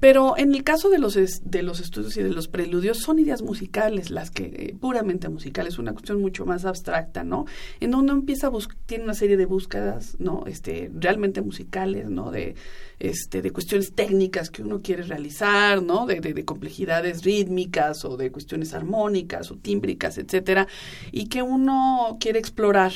pero 0.00 0.36
en 0.36 0.52
el 0.52 0.64
caso 0.64 0.90
de 0.90 0.98
los, 0.98 1.14
de 1.14 1.62
los 1.62 1.78
estudios 1.78 2.16
y 2.16 2.24
de 2.24 2.30
los 2.30 2.48
preludios 2.48 2.98
son 2.98 3.20
ideas 3.20 3.42
musicales, 3.42 4.10
las 4.10 4.32
que 4.32 4.46
eh, 4.46 4.76
puramente 4.80 5.28
musicales, 5.28 5.78
una 5.78 5.92
cuestión 5.92 6.20
mucho 6.20 6.44
más 6.44 6.64
abstracta, 6.64 7.22
¿no? 7.22 7.46
En 7.78 7.92
donde 7.92 8.10
empieza 8.10 8.48
a 8.48 8.52
tiene 8.86 9.04
una 9.04 9.14
serie 9.14 9.36
de 9.36 9.46
búsquedas, 9.46 10.16
¿no? 10.18 10.42
Este, 10.48 10.90
realmente 10.92 11.40
musicales, 11.40 12.10
¿no? 12.10 12.32
De, 12.32 12.56
este, 12.98 13.42
de 13.42 13.52
cuestiones 13.52 13.92
técnicas 13.92 14.50
que 14.50 14.62
uno 14.62 14.82
quiere 14.82 15.04
realizar, 15.04 15.82
¿no? 15.82 16.04
De, 16.04 16.18
de, 16.18 16.34
de 16.34 16.44
complejidades 16.44 17.22
rítmicas 17.22 18.04
o 18.04 18.16
de 18.16 18.32
cuestiones 18.32 18.74
armónicas 18.74 19.52
o 19.52 19.56
tímbricas, 19.56 19.99
etcétera, 20.08 20.66
y 21.12 21.28
que 21.28 21.42
uno 21.42 22.16
quiere 22.20 22.38
explorar 22.38 22.92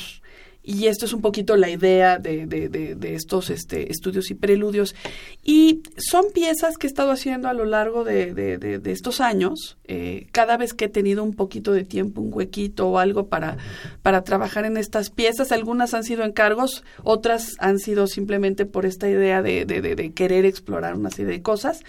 y 0.65 0.87
esto 0.87 1.05
es 1.05 1.13
un 1.13 1.21
poquito 1.21 1.55
la 1.57 1.69
idea 1.69 2.17
de, 2.17 2.47
de, 2.47 2.67
de, 2.69 3.15
estos 3.15 3.51
este, 3.51 3.91
estudios 3.91 4.31
y 4.31 4.33
preludios. 4.33 4.95
Y 5.43 5.83
son 5.97 6.25
piezas 6.33 6.77
que 6.77 6.87
he 6.87 6.89
estado 6.89 7.11
haciendo 7.11 7.47
a 7.47 7.53
lo 7.53 7.65
largo 7.65 8.03
de, 8.03 8.81
estos 8.85 9.21
años. 9.21 9.77
Eh, 9.87 10.25
cada 10.31 10.57
vez 10.57 10.73
que 10.73 10.85
he 10.85 10.89
tenido 10.89 11.23
un 11.23 11.33
poquito 11.33 11.71
de 11.71 11.83
tiempo, 11.83 12.21
un 12.21 12.33
huequito 12.33 12.89
o 12.89 12.97
algo 12.97 13.27
para, 13.27 13.57
para 14.01 14.23
trabajar 14.23 14.65
en 14.65 14.77
estas 14.77 15.11
piezas, 15.11 15.51
algunas 15.51 15.93
han 15.93 16.03
sido 16.03 16.23
encargos, 16.23 16.83
otras 17.03 17.53
han 17.59 17.77
sido 17.77 18.07
simplemente 18.07 18.65
por 18.65 18.87
esta 18.87 19.07
idea 19.07 19.43
de, 19.43 20.11
querer 20.15 20.45
explorar 20.45 20.95
una 20.95 21.11
serie 21.11 21.33
de 21.33 21.41
cosas. 21.43 21.83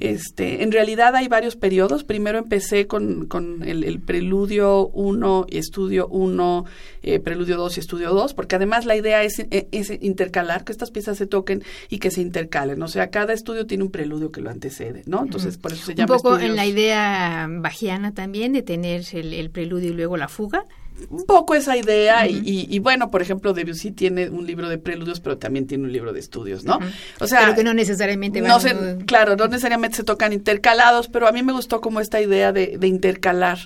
Este, 0.00 0.62
en 0.62 0.72
realidad 0.72 1.14
hay 1.16 1.28
varios 1.28 1.56
periodos. 1.56 2.02
Primero 2.02 2.38
empecé 2.38 2.86
con, 2.86 3.26
con 3.26 3.62
el, 3.62 3.84
el 3.84 4.00
preludio 4.00 4.88
1, 4.88 5.46
estudio 5.50 6.08
1, 6.08 6.64
eh, 7.02 7.20
preludio 7.20 7.58
2 7.58 7.76
y 7.76 7.80
estudio 7.80 8.10
2 8.14 8.21
porque 8.34 8.56
además 8.56 8.86
la 8.86 8.96
idea 8.96 9.22
es, 9.22 9.40
eh, 9.40 9.68
es, 9.72 9.90
intercalar, 10.00 10.64
que 10.64 10.72
estas 10.72 10.90
piezas 10.90 11.18
se 11.18 11.26
toquen 11.26 11.62
y 11.88 11.98
que 11.98 12.10
se 12.10 12.20
intercalen. 12.20 12.82
O 12.82 12.88
sea, 12.88 13.10
cada 13.10 13.32
estudio 13.32 13.66
tiene 13.66 13.84
un 13.84 13.90
preludio 13.90 14.30
que 14.30 14.40
lo 14.40 14.50
antecede, 14.50 15.02
¿no? 15.06 15.22
Entonces, 15.22 15.58
por 15.58 15.72
eso 15.72 15.86
se 15.86 15.94
llama. 15.94 16.14
Un 16.14 16.20
poco 16.20 16.38
en 16.38 16.56
la 16.56 16.66
idea 16.66 17.48
bajiana 17.50 18.12
también 18.14 18.52
de 18.52 18.62
tener 18.62 19.02
el 19.12 19.50
preludio 19.50 19.90
y 19.90 19.94
luego 19.94 20.16
la 20.16 20.28
fuga 20.28 20.64
un 21.10 21.24
poco 21.24 21.54
esa 21.54 21.76
idea 21.76 22.26
y, 22.28 22.78
bueno, 22.78 23.10
por 23.10 23.22
ejemplo, 23.22 23.52
Debussy 23.52 23.92
tiene 23.92 24.28
un 24.28 24.46
libro 24.46 24.68
de 24.68 24.78
preludios, 24.78 25.20
pero 25.20 25.38
también 25.38 25.66
tiene 25.66 25.84
un 25.84 25.92
libro 25.92 26.12
de 26.12 26.20
estudios, 26.20 26.64
¿no? 26.64 26.78
O 27.20 27.26
sea, 27.26 27.40
pero 27.40 27.54
que 27.54 27.64
no 27.64 27.74
necesariamente 27.74 28.40
no 28.40 28.58
claro, 29.06 29.36
no 29.36 29.48
necesariamente 29.48 29.96
se 29.96 30.04
tocan 30.04 30.32
intercalados, 30.32 31.08
pero 31.08 31.26
a 31.26 31.32
mí 31.32 31.42
me 31.42 31.52
gustó 31.52 31.80
como 31.80 32.00
esta 32.00 32.20
idea 32.20 32.52
de, 32.52 32.78
intercalar. 32.82 33.58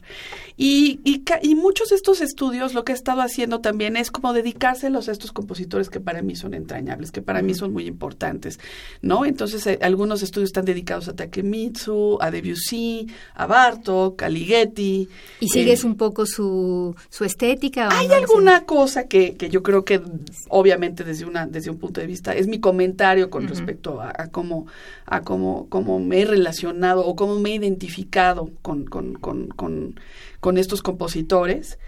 Y, 0.58 1.00
y, 1.04 1.54
muchos 1.54 1.90
de 1.90 1.96
estos 1.96 2.22
estudios 2.22 2.72
lo 2.72 2.84
que 2.84 2.92
he 2.92 2.94
estado 2.94 3.20
haciendo 3.20 3.60
también 3.60 3.96
es 3.96 4.10
como 4.10 4.32
dedicárselos 4.32 5.08
a 5.08 5.12
estos 5.12 5.32
compositores 5.32 5.90
que 5.90 6.00
para 6.00 6.22
mí 6.22 6.34
son 6.34 6.54
entrañables, 6.54 7.12
que 7.12 7.20
para 7.20 7.42
mí 7.42 7.54
son 7.54 7.72
muy 7.72 7.86
importantes, 7.86 8.58
¿no? 9.02 9.26
Entonces, 9.26 9.66
eh, 9.66 9.78
algunos 9.82 10.22
estudios 10.22 10.48
están 10.48 10.64
dedicados 10.64 11.08
a 11.08 11.16
Takemitsu, 11.16 12.18
a 12.20 12.30
Debussy, 12.30 13.06
a 13.34 13.46
Bartok, 13.46 14.22
a 14.22 14.28
Ligeti. 14.30 15.08
Y 15.40 15.48
sigues 15.48 15.84
eh, 15.84 15.86
un 15.86 15.96
poco 15.96 16.24
su 16.24 16.96
su 17.10 17.24
estética? 17.26 17.88
Hay 17.90 18.10
alguna 18.12 18.64
cosa 18.64 19.06
que, 19.06 19.36
que, 19.36 19.48
yo 19.50 19.62
creo 19.62 19.84
que 19.84 20.00
obviamente 20.48 21.04
desde 21.04 21.24
una 21.24 21.46
desde 21.46 21.70
un 21.70 21.78
punto 21.78 22.00
de 22.00 22.06
vista 22.06 22.34
es 22.34 22.46
mi 22.46 22.60
comentario 22.60 23.30
con 23.30 23.46
respecto 23.48 24.00
a, 24.00 24.28
cómo 24.28 24.66
a 25.04 25.20
cómo, 25.22 25.66
cómo 25.68 26.00
me 26.00 26.22
he 26.22 26.24
relacionado 26.24 27.04
o 27.04 27.16
cómo 27.16 27.38
me 27.38 27.50
he 27.50 27.54
identificado 27.54 28.50
con, 28.62 28.84
con, 28.84 29.14
con, 29.14 29.48
con, 29.48 30.00
con 30.40 30.58
estos 30.58 30.82
compositores. 30.82 31.78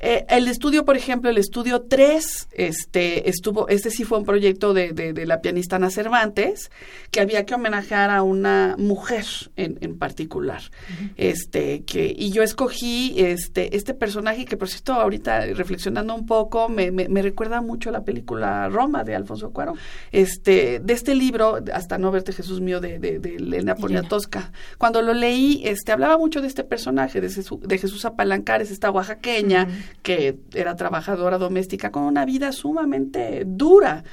Eh, 0.00 0.24
el 0.28 0.46
estudio, 0.46 0.84
por 0.84 0.96
ejemplo, 0.96 1.28
el 1.28 1.38
estudio 1.38 1.82
3, 1.82 2.48
este, 2.52 3.28
estuvo, 3.28 3.68
este 3.68 3.90
sí 3.90 4.04
fue 4.04 4.18
un 4.18 4.24
proyecto 4.24 4.72
de, 4.72 4.92
de, 4.92 5.26
la 5.26 5.40
pianista 5.40 5.76
Ana 5.76 5.90
Cervantes, 5.90 6.70
que 7.10 7.20
había 7.20 7.44
que 7.44 7.54
homenajear 7.54 8.10
a 8.10 8.22
una 8.22 8.76
mujer 8.78 9.24
en, 9.56 9.78
en 9.80 9.98
particular. 9.98 10.62
Este, 11.16 11.84
que, 11.84 12.14
y 12.16 12.30
yo 12.30 12.42
escogí 12.42 13.14
este, 13.16 13.76
este 13.76 13.92
personaje 13.94 14.44
que, 14.44 14.56
por 14.56 14.68
cierto, 14.68 14.92
ahorita 14.94 15.46
reflexionando 15.46 16.14
un 16.14 16.26
poco, 16.26 16.68
me, 16.68 16.90
me, 16.92 17.22
recuerda 17.22 17.60
mucho 17.60 17.88
a 17.90 17.92
la 17.92 18.04
película 18.04 18.68
Roma 18.68 19.02
de 19.02 19.16
Alfonso 19.16 19.50
Cuarón. 19.50 19.76
Este, 20.12 20.80
de 20.80 20.92
este 20.92 21.14
libro, 21.14 21.58
Hasta 21.72 21.98
no 21.98 22.12
verte 22.12 22.32
Jesús 22.32 22.60
mío, 22.60 22.80
de, 22.80 22.98
de, 22.98 23.18
de 23.18 23.36
Elena 23.36 23.74
Poniatowska. 23.74 24.52
Cuando 24.78 25.02
lo 25.02 25.12
leí, 25.12 25.62
este, 25.64 25.92
hablaba 25.92 26.16
mucho 26.18 26.40
de 26.40 26.46
este 26.46 26.62
personaje, 26.62 27.20
de 27.20 27.28
Jesús, 27.28 27.58
de 27.60 27.78
Jesús 27.78 28.04
Apalancares, 28.04 28.70
esta 28.70 28.90
oaxaqueña, 28.90 29.66
que 30.02 30.38
era 30.54 30.76
trabajadora 30.76 31.38
doméstica 31.38 31.90
con 31.90 32.04
una 32.04 32.24
vida 32.24 32.52
sumamente 32.52 33.44
dura. 33.46 34.04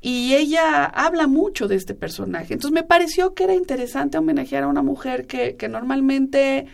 Y 0.00 0.34
ella 0.34 0.84
habla 0.84 1.28
mucho 1.28 1.68
de 1.68 1.76
este 1.76 1.94
personaje. 1.94 2.54
Entonces 2.54 2.74
me 2.74 2.82
pareció 2.82 3.34
que 3.34 3.44
era 3.44 3.54
interesante 3.54 4.18
homenajear 4.18 4.64
a 4.64 4.68
una 4.68 4.82
mujer 4.82 5.26
que, 5.26 5.56
que 5.56 5.68
normalmente 5.68 6.66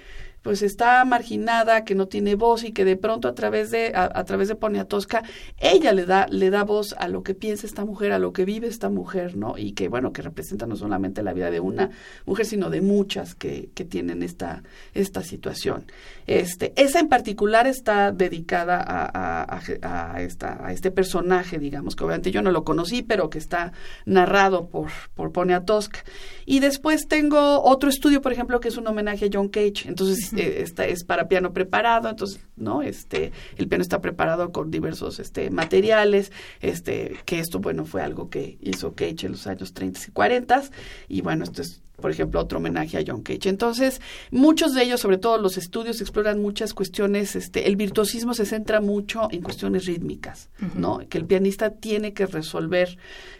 pues 0.43 0.63
está 0.63 1.05
marginada, 1.05 1.85
que 1.85 1.95
no 1.95 2.09
tiene 2.09 2.35
voz 2.35 2.65
y 2.65 2.73
que 2.73 2.85
de 2.85 2.97
pronto 2.97 3.29
a 3.29 3.35
través 3.35 3.71
de 3.71 3.93
a, 3.95 4.25
través 4.25 4.49
de 4.49 4.55
Poniatowska 4.55 5.23
ella 5.59 5.93
le 5.93 6.07
da 6.07 6.27
le 6.29 6.51
da 6.51 6.65
voz 6.65 6.95
a 6.99 7.09
lo 7.09 7.23
que 7.23 7.35
piensa 7.35 7.67
esta 7.67 7.85
mujer, 7.85 8.13
a 8.13 8.19
lo 8.19 8.33
que 8.33 8.45
vive 8.45 8.67
esta 8.69 8.89
mujer, 8.89 9.37
¿no? 9.37 9.59
Y 9.59 9.73
que 9.73 9.89
bueno, 9.89 10.13
que 10.13 10.23
representa 10.23 10.67
no 10.67 10.77
solamente 10.77 11.23
la 11.23 11.33
vida 11.33 11.51
de 11.51 11.61
una 11.61 11.91
mujer, 12.27 12.47
sino 12.47 12.71
de 12.71 12.81
muchas 12.81 13.35
que, 13.35 13.71
que 13.75 13.85
tienen 13.85 14.23
esta 14.23 14.63
esta 14.95 15.23
situación. 15.23 15.87
Este, 16.27 16.73
esa 16.77 17.01
en 17.01 17.09
particular 17.09 17.67
está 17.67 18.13
dedicada 18.13 18.81
a, 18.81 19.43
a, 19.43 20.13
a, 20.13 20.23
esta 20.23 20.65
a 20.65 20.73
este 20.73 20.91
personaje, 20.91 21.59
digamos, 21.59 21.97
que 21.97 22.05
obviamente 22.05 22.31
yo 22.31 22.43
no 22.43 22.51
lo 22.51 22.65
conocí, 22.65 23.03
pero 23.03 23.31
que 23.31 23.39
está 23.39 23.73
narrado 24.05 24.69
por 24.69 24.91
por 25.15 25.33
Poniatowska. 25.33 26.05
Y 26.51 26.61
después 26.61 27.09
tengo 27.09 27.63
otro 27.63 27.91
estudio, 27.91 28.23
por 28.23 28.33
ejemplo, 28.33 28.59
que 28.59 28.69
es 28.69 28.79
un 28.79 28.87
homenaje 28.87 29.27
a 29.27 29.29
John 29.31 29.49
Cage. 29.49 29.87
Entonces, 29.87 30.33
eh, 30.33 30.63
esta 30.63 30.87
es 30.87 31.05
para 31.05 31.29
piano 31.29 31.53
preparado, 31.53 32.09
entonces, 32.09 32.41
¿no? 32.57 32.81
Este, 32.81 33.33
el 33.59 33.69
piano 33.69 33.83
está 33.83 34.01
preparado 34.01 34.51
con 34.51 34.71
diversos 34.71 35.19
este, 35.19 35.51
materiales, 35.51 36.33
este, 36.63 37.19
que 37.27 37.41
esto, 37.41 37.59
bueno, 37.59 37.85
fue 37.85 38.01
algo 38.01 38.31
que 38.31 38.57
hizo 38.63 38.95
Cage 38.95 39.27
en 39.27 39.33
los 39.33 39.47
años 39.47 39.75
30 39.75 40.01
y 40.09 40.11
40. 40.11 40.63
Y 41.09 41.21
bueno, 41.21 41.45
esto 41.45 41.61
es 41.61 41.83
por 42.01 42.13
ejemplo, 42.13 42.41
otro 42.41 42.59
homenaje 42.59 42.97
a 42.97 43.03
John 43.05 43.23
Cage. 43.23 43.49
Entonces, 43.49 44.01
muchos 44.31 44.73
de 44.73 44.85
ellos, 44.85 45.01
sobre 45.01 45.19
todo 45.19 45.37
los 45.37 45.59
estudios, 45.59 46.01
exploran 46.01 46.41
muchas 46.41 46.73
cuestiones, 46.73 47.35
este, 47.35 47.67
el 47.67 47.75
virtuosismo 47.75 48.35
se 48.35 48.47
centra 48.47 48.81
mucho 48.81 49.27
en 49.33 49.43
cuestiones 49.43 49.87
rítmicas, 49.87 50.49
¿no? 50.77 51.01
Que 51.09 51.19
el 51.19 51.25
pianista 51.25 51.71
tiene 51.71 52.13
que 52.13 52.27
resolver 52.27 52.99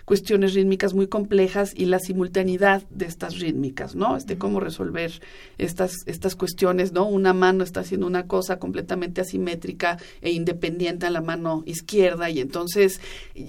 cuestiones 0.09 0.55
rítmicas 0.55 0.95
muy 0.95 1.07
complejas 1.07 1.75
y 1.77 1.85
la 1.85 1.99
simultaneidad 1.99 2.83
de 2.89 3.05
estas 3.05 3.41
rítmicas, 3.41 3.95
¿no? 3.95 4.17
Este, 4.17 4.39
cómo 4.39 4.59
resolver 4.59 5.13
estas, 5.59 5.97
estas 6.07 6.35
cuestiones, 6.35 6.95
¿no? 6.95 7.07
Una 7.07 7.35
mano 7.35 7.63
está 7.63 7.81
haciendo 7.81 8.07
una 8.07 8.27
cosa 8.27 8.59
completamente 8.59 9.21
asimétrica 9.21 9.99
e 10.23 10.31
independiente 10.31 11.05
a 11.05 11.11
la 11.11 11.21
mano 11.21 11.63
izquierda 11.67 12.31
y 12.31 12.41
entonces 12.41 13.03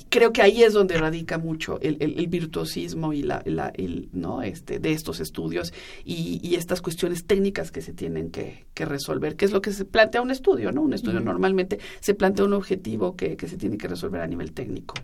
creo 0.09 0.33
que 0.33 0.41
ahí 0.41 0.61
es 0.61 0.73
donde 0.73 0.97
radica 0.97 1.37
mucho 1.37 1.79
el, 1.79 1.95
el, 2.01 2.27
virtuosismo 2.27 3.13
y 3.13 3.23
la, 3.23 3.41
la 3.45 3.69
el, 3.69 4.09
¿no? 4.11 4.41
Este, 4.41 4.79
de 4.79 4.91
estos 4.91 5.21
estudios 5.21 5.73
y, 6.03 6.41
y, 6.43 6.55
estas 6.55 6.81
cuestiones 6.81 7.25
técnicas 7.25 7.71
que 7.71 7.81
se 7.81 7.93
tienen 7.93 8.31
que, 8.31 8.65
que, 8.73 8.83
resolver, 8.83 9.37
que 9.37 9.45
es 9.45 9.51
lo 9.51 9.61
que 9.61 9.71
se 9.71 9.85
plantea 9.85 10.21
un 10.21 10.31
estudio, 10.31 10.73
¿no? 10.73 10.81
Un 10.81 10.91
estudio 10.91 11.21
normalmente 11.21 11.79
se 12.01 12.15
plantea 12.15 12.43
un 12.43 12.51
objetivo 12.51 13.15
que, 13.15 13.37
que, 13.37 13.47
se 13.47 13.55
tiene 13.55 13.77
que 13.77 13.87
resolver 13.87 14.19
a 14.19 14.27
nivel 14.27 14.51
técnico. 14.51 14.95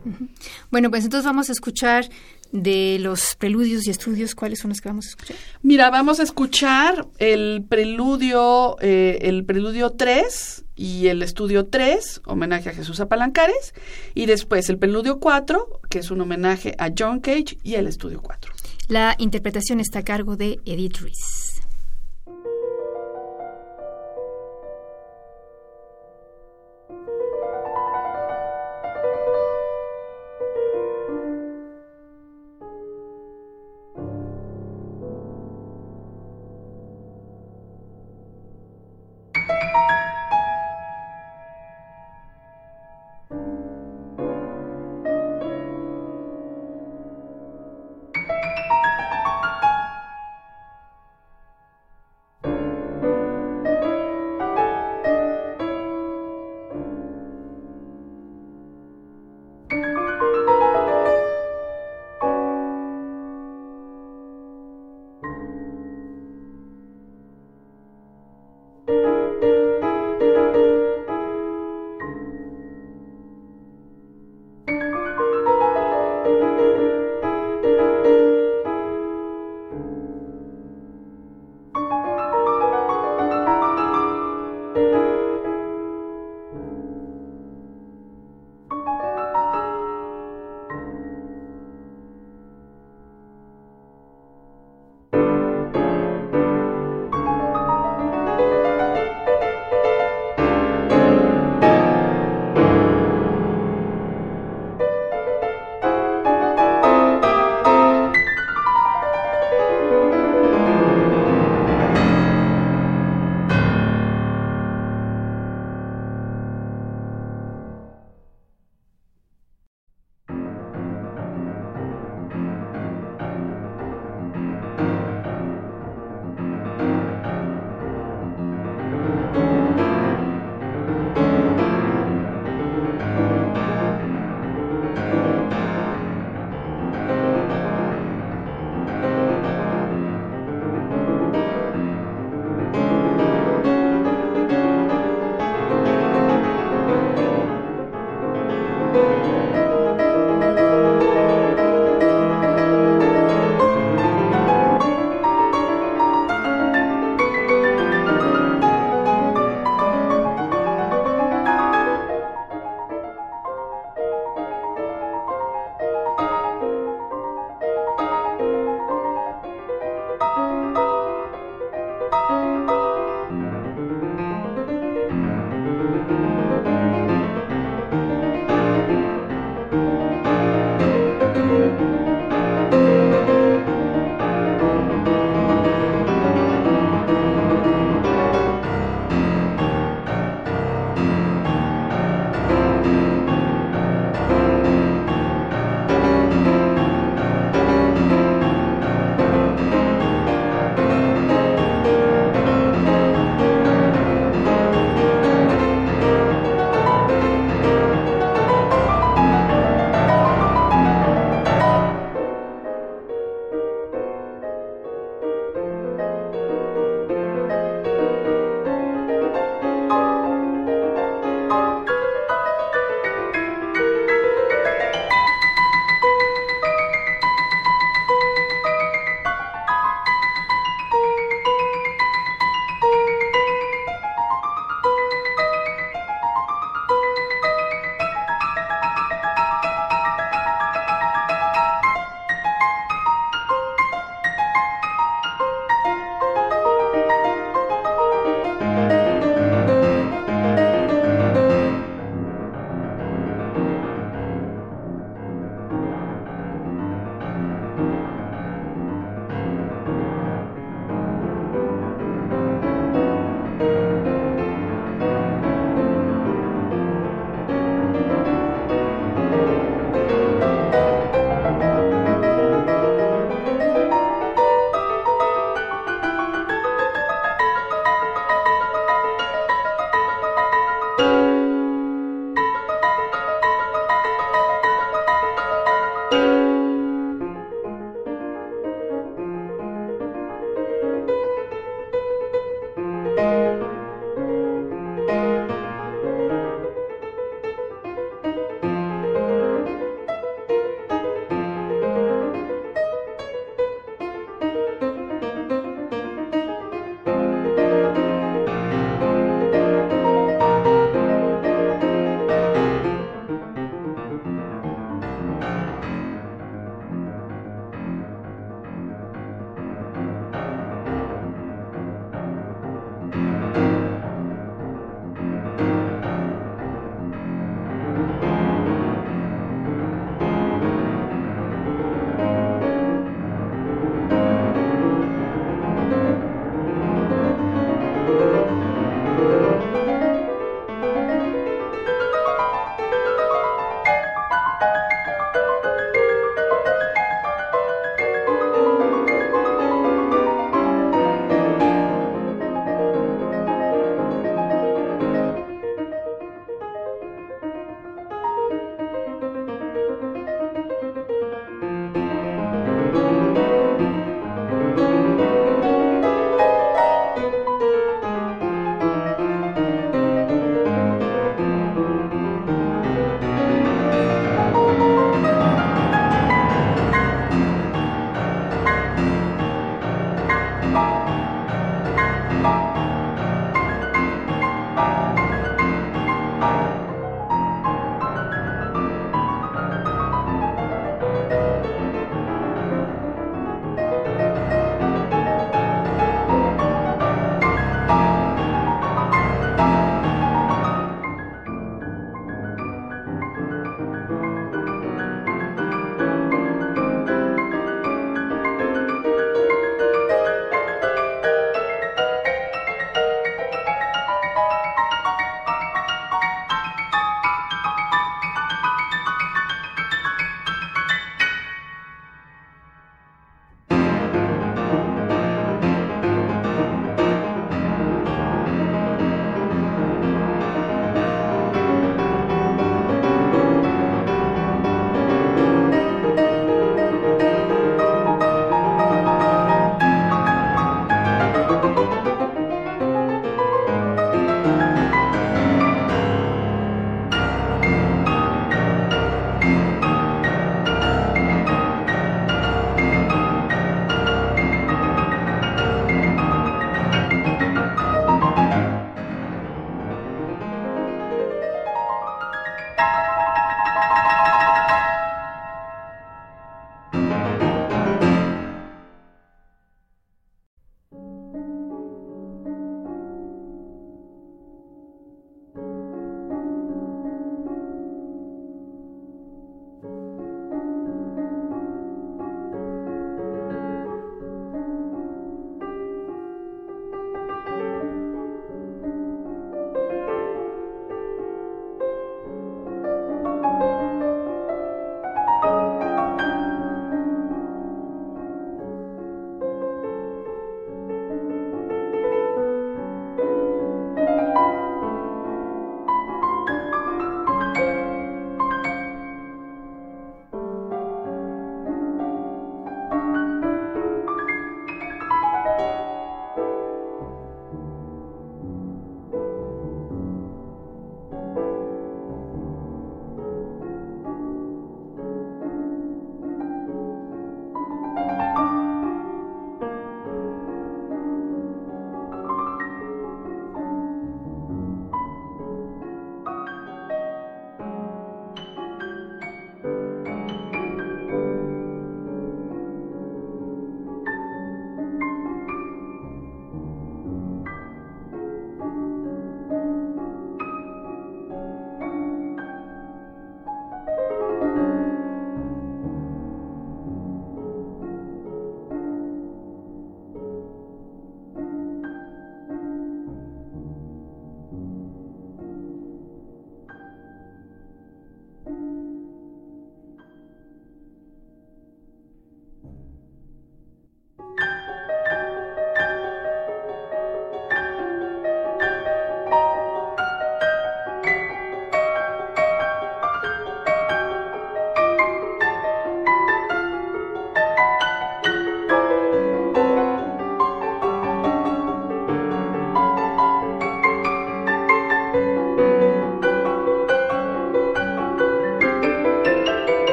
Bueno, 0.70 0.90
pues 0.90 1.06
entonces 1.06 1.26
vamos 1.46 1.50
a 1.50 1.52
escuchar 1.52 2.10
de 2.52 2.98
los 3.00 3.36
preludios 3.36 3.86
y 3.86 3.92
estudios, 3.92 4.34
¿cuáles 4.34 4.60
son 4.60 4.70
los 4.70 4.82
que 4.82 4.90
vamos 4.90 5.06
a 5.06 5.10
escuchar? 5.10 5.38
Mira, 5.62 5.92
vamos 5.92 6.20
a 6.20 6.24
escuchar 6.24 7.08
el 7.20 7.64
preludio, 7.70 8.78
eh, 8.82 9.20
el 9.22 9.46
preludio 9.46 9.92
3 9.92 10.66
y 10.76 11.08
el 11.08 11.22
estudio 11.22 11.68
3, 11.68 12.22
homenaje 12.26 12.70
a 12.70 12.74
Jesús 12.74 13.00
Apalancares, 13.00 13.76
y 14.16 14.26
después 14.26 14.70
el 14.70 14.80
preludio 14.80 15.20
4, 15.20 15.82
que 15.88 16.00
es 16.00 16.10
un 16.10 16.22
homenaje 16.22 16.74
a 16.80 16.90
John 16.98 17.20
Cage, 17.20 17.60
y 17.62 17.76
el 17.76 17.86
estudio 17.86 18.22
4. 18.24 18.52
La 18.88 19.16
interpretación 19.20 19.80
está 19.80 20.00
a 20.00 20.04
cargo 20.04 20.36
de 20.36 20.60
Edith 20.66 20.98
Reese. 20.98 21.55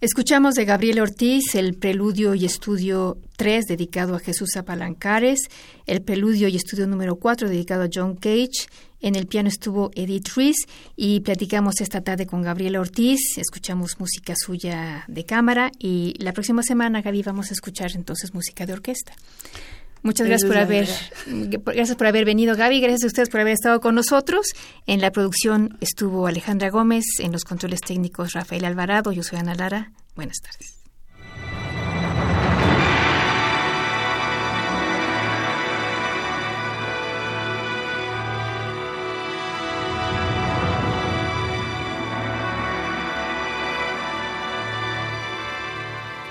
Escuchamos 0.00 0.54
de 0.54 0.64
Gabriel 0.64 1.00
Ortiz 1.00 1.56
el 1.56 1.74
preludio 1.74 2.36
y 2.36 2.44
estudio 2.44 3.18
3 3.36 3.64
dedicado 3.64 4.14
a 4.14 4.20
Jesús 4.20 4.56
Apalancares, 4.56 5.40
el 5.86 6.02
preludio 6.02 6.46
y 6.46 6.54
estudio 6.54 6.86
número 6.86 7.16
4 7.16 7.48
dedicado 7.48 7.82
a 7.82 7.88
John 7.92 8.14
Cage, 8.14 8.68
en 9.00 9.16
el 9.16 9.26
piano 9.26 9.48
estuvo 9.48 9.90
Edith 9.96 10.28
Ruiz 10.36 10.54
y 10.94 11.18
platicamos 11.18 11.80
esta 11.80 12.00
tarde 12.02 12.26
con 12.26 12.42
Gabriel 12.42 12.76
Ortiz, 12.76 13.38
escuchamos 13.38 13.98
música 13.98 14.34
suya 14.36 15.02
de 15.08 15.24
cámara 15.24 15.72
y 15.80 16.14
la 16.18 16.32
próxima 16.32 16.62
semana, 16.62 17.02
Gaby, 17.02 17.24
vamos 17.24 17.50
a 17.50 17.54
escuchar 17.54 17.90
entonces 17.96 18.32
música 18.32 18.66
de 18.66 18.74
orquesta. 18.74 19.14
Muchas 20.02 20.26
gracias 20.26 20.48
por 20.48 20.58
haber, 20.58 20.88
gracias 21.26 21.96
por 21.96 22.06
haber 22.06 22.24
venido, 22.24 22.56
Gaby. 22.56 22.80
Gracias 22.80 23.04
a 23.04 23.06
ustedes 23.08 23.28
por 23.28 23.40
haber 23.40 23.54
estado 23.54 23.80
con 23.80 23.94
nosotros. 23.94 24.46
En 24.86 25.00
la 25.00 25.10
producción 25.10 25.76
estuvo 25.80 26.26
Alejandra 26.26 26.70
Gómez, 26.70 27.04
en 27.18 27.32
los 27.32 27.44
controles 27.44 27.80
técnicos 27.80 28.32
Rafael 28.32 28.64
Alvarado. 28.64 29.12
Yo 29.12 29.22
soy 29.22 29.38
Ana 29.38 29.54
Lara. 29.54 29.92
Buenas 30.14 30.38
tardes. 30.40 30.78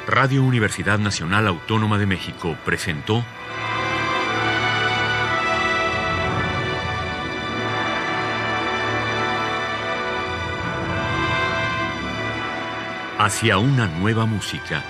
Radio 0.07 0.41
Universidad 0.41 0.99
Nacional 0.99 1.47
Autónoma 1.47 1.99
de 1.99 2.05
México 2.05 2.57
presentó 2.63 3.25
hacia 13.17 13.57
una 13.57 13.87
nueva 13.87 14.25
música. 14.25 14.83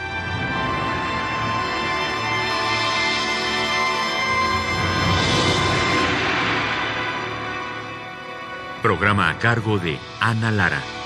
Programa 8.82 9.30
a 9.30 9.38
cargo 9.38 9.80
de 9.80 10.00
Ana 10.20 10.52
Lara. 10.52 10.97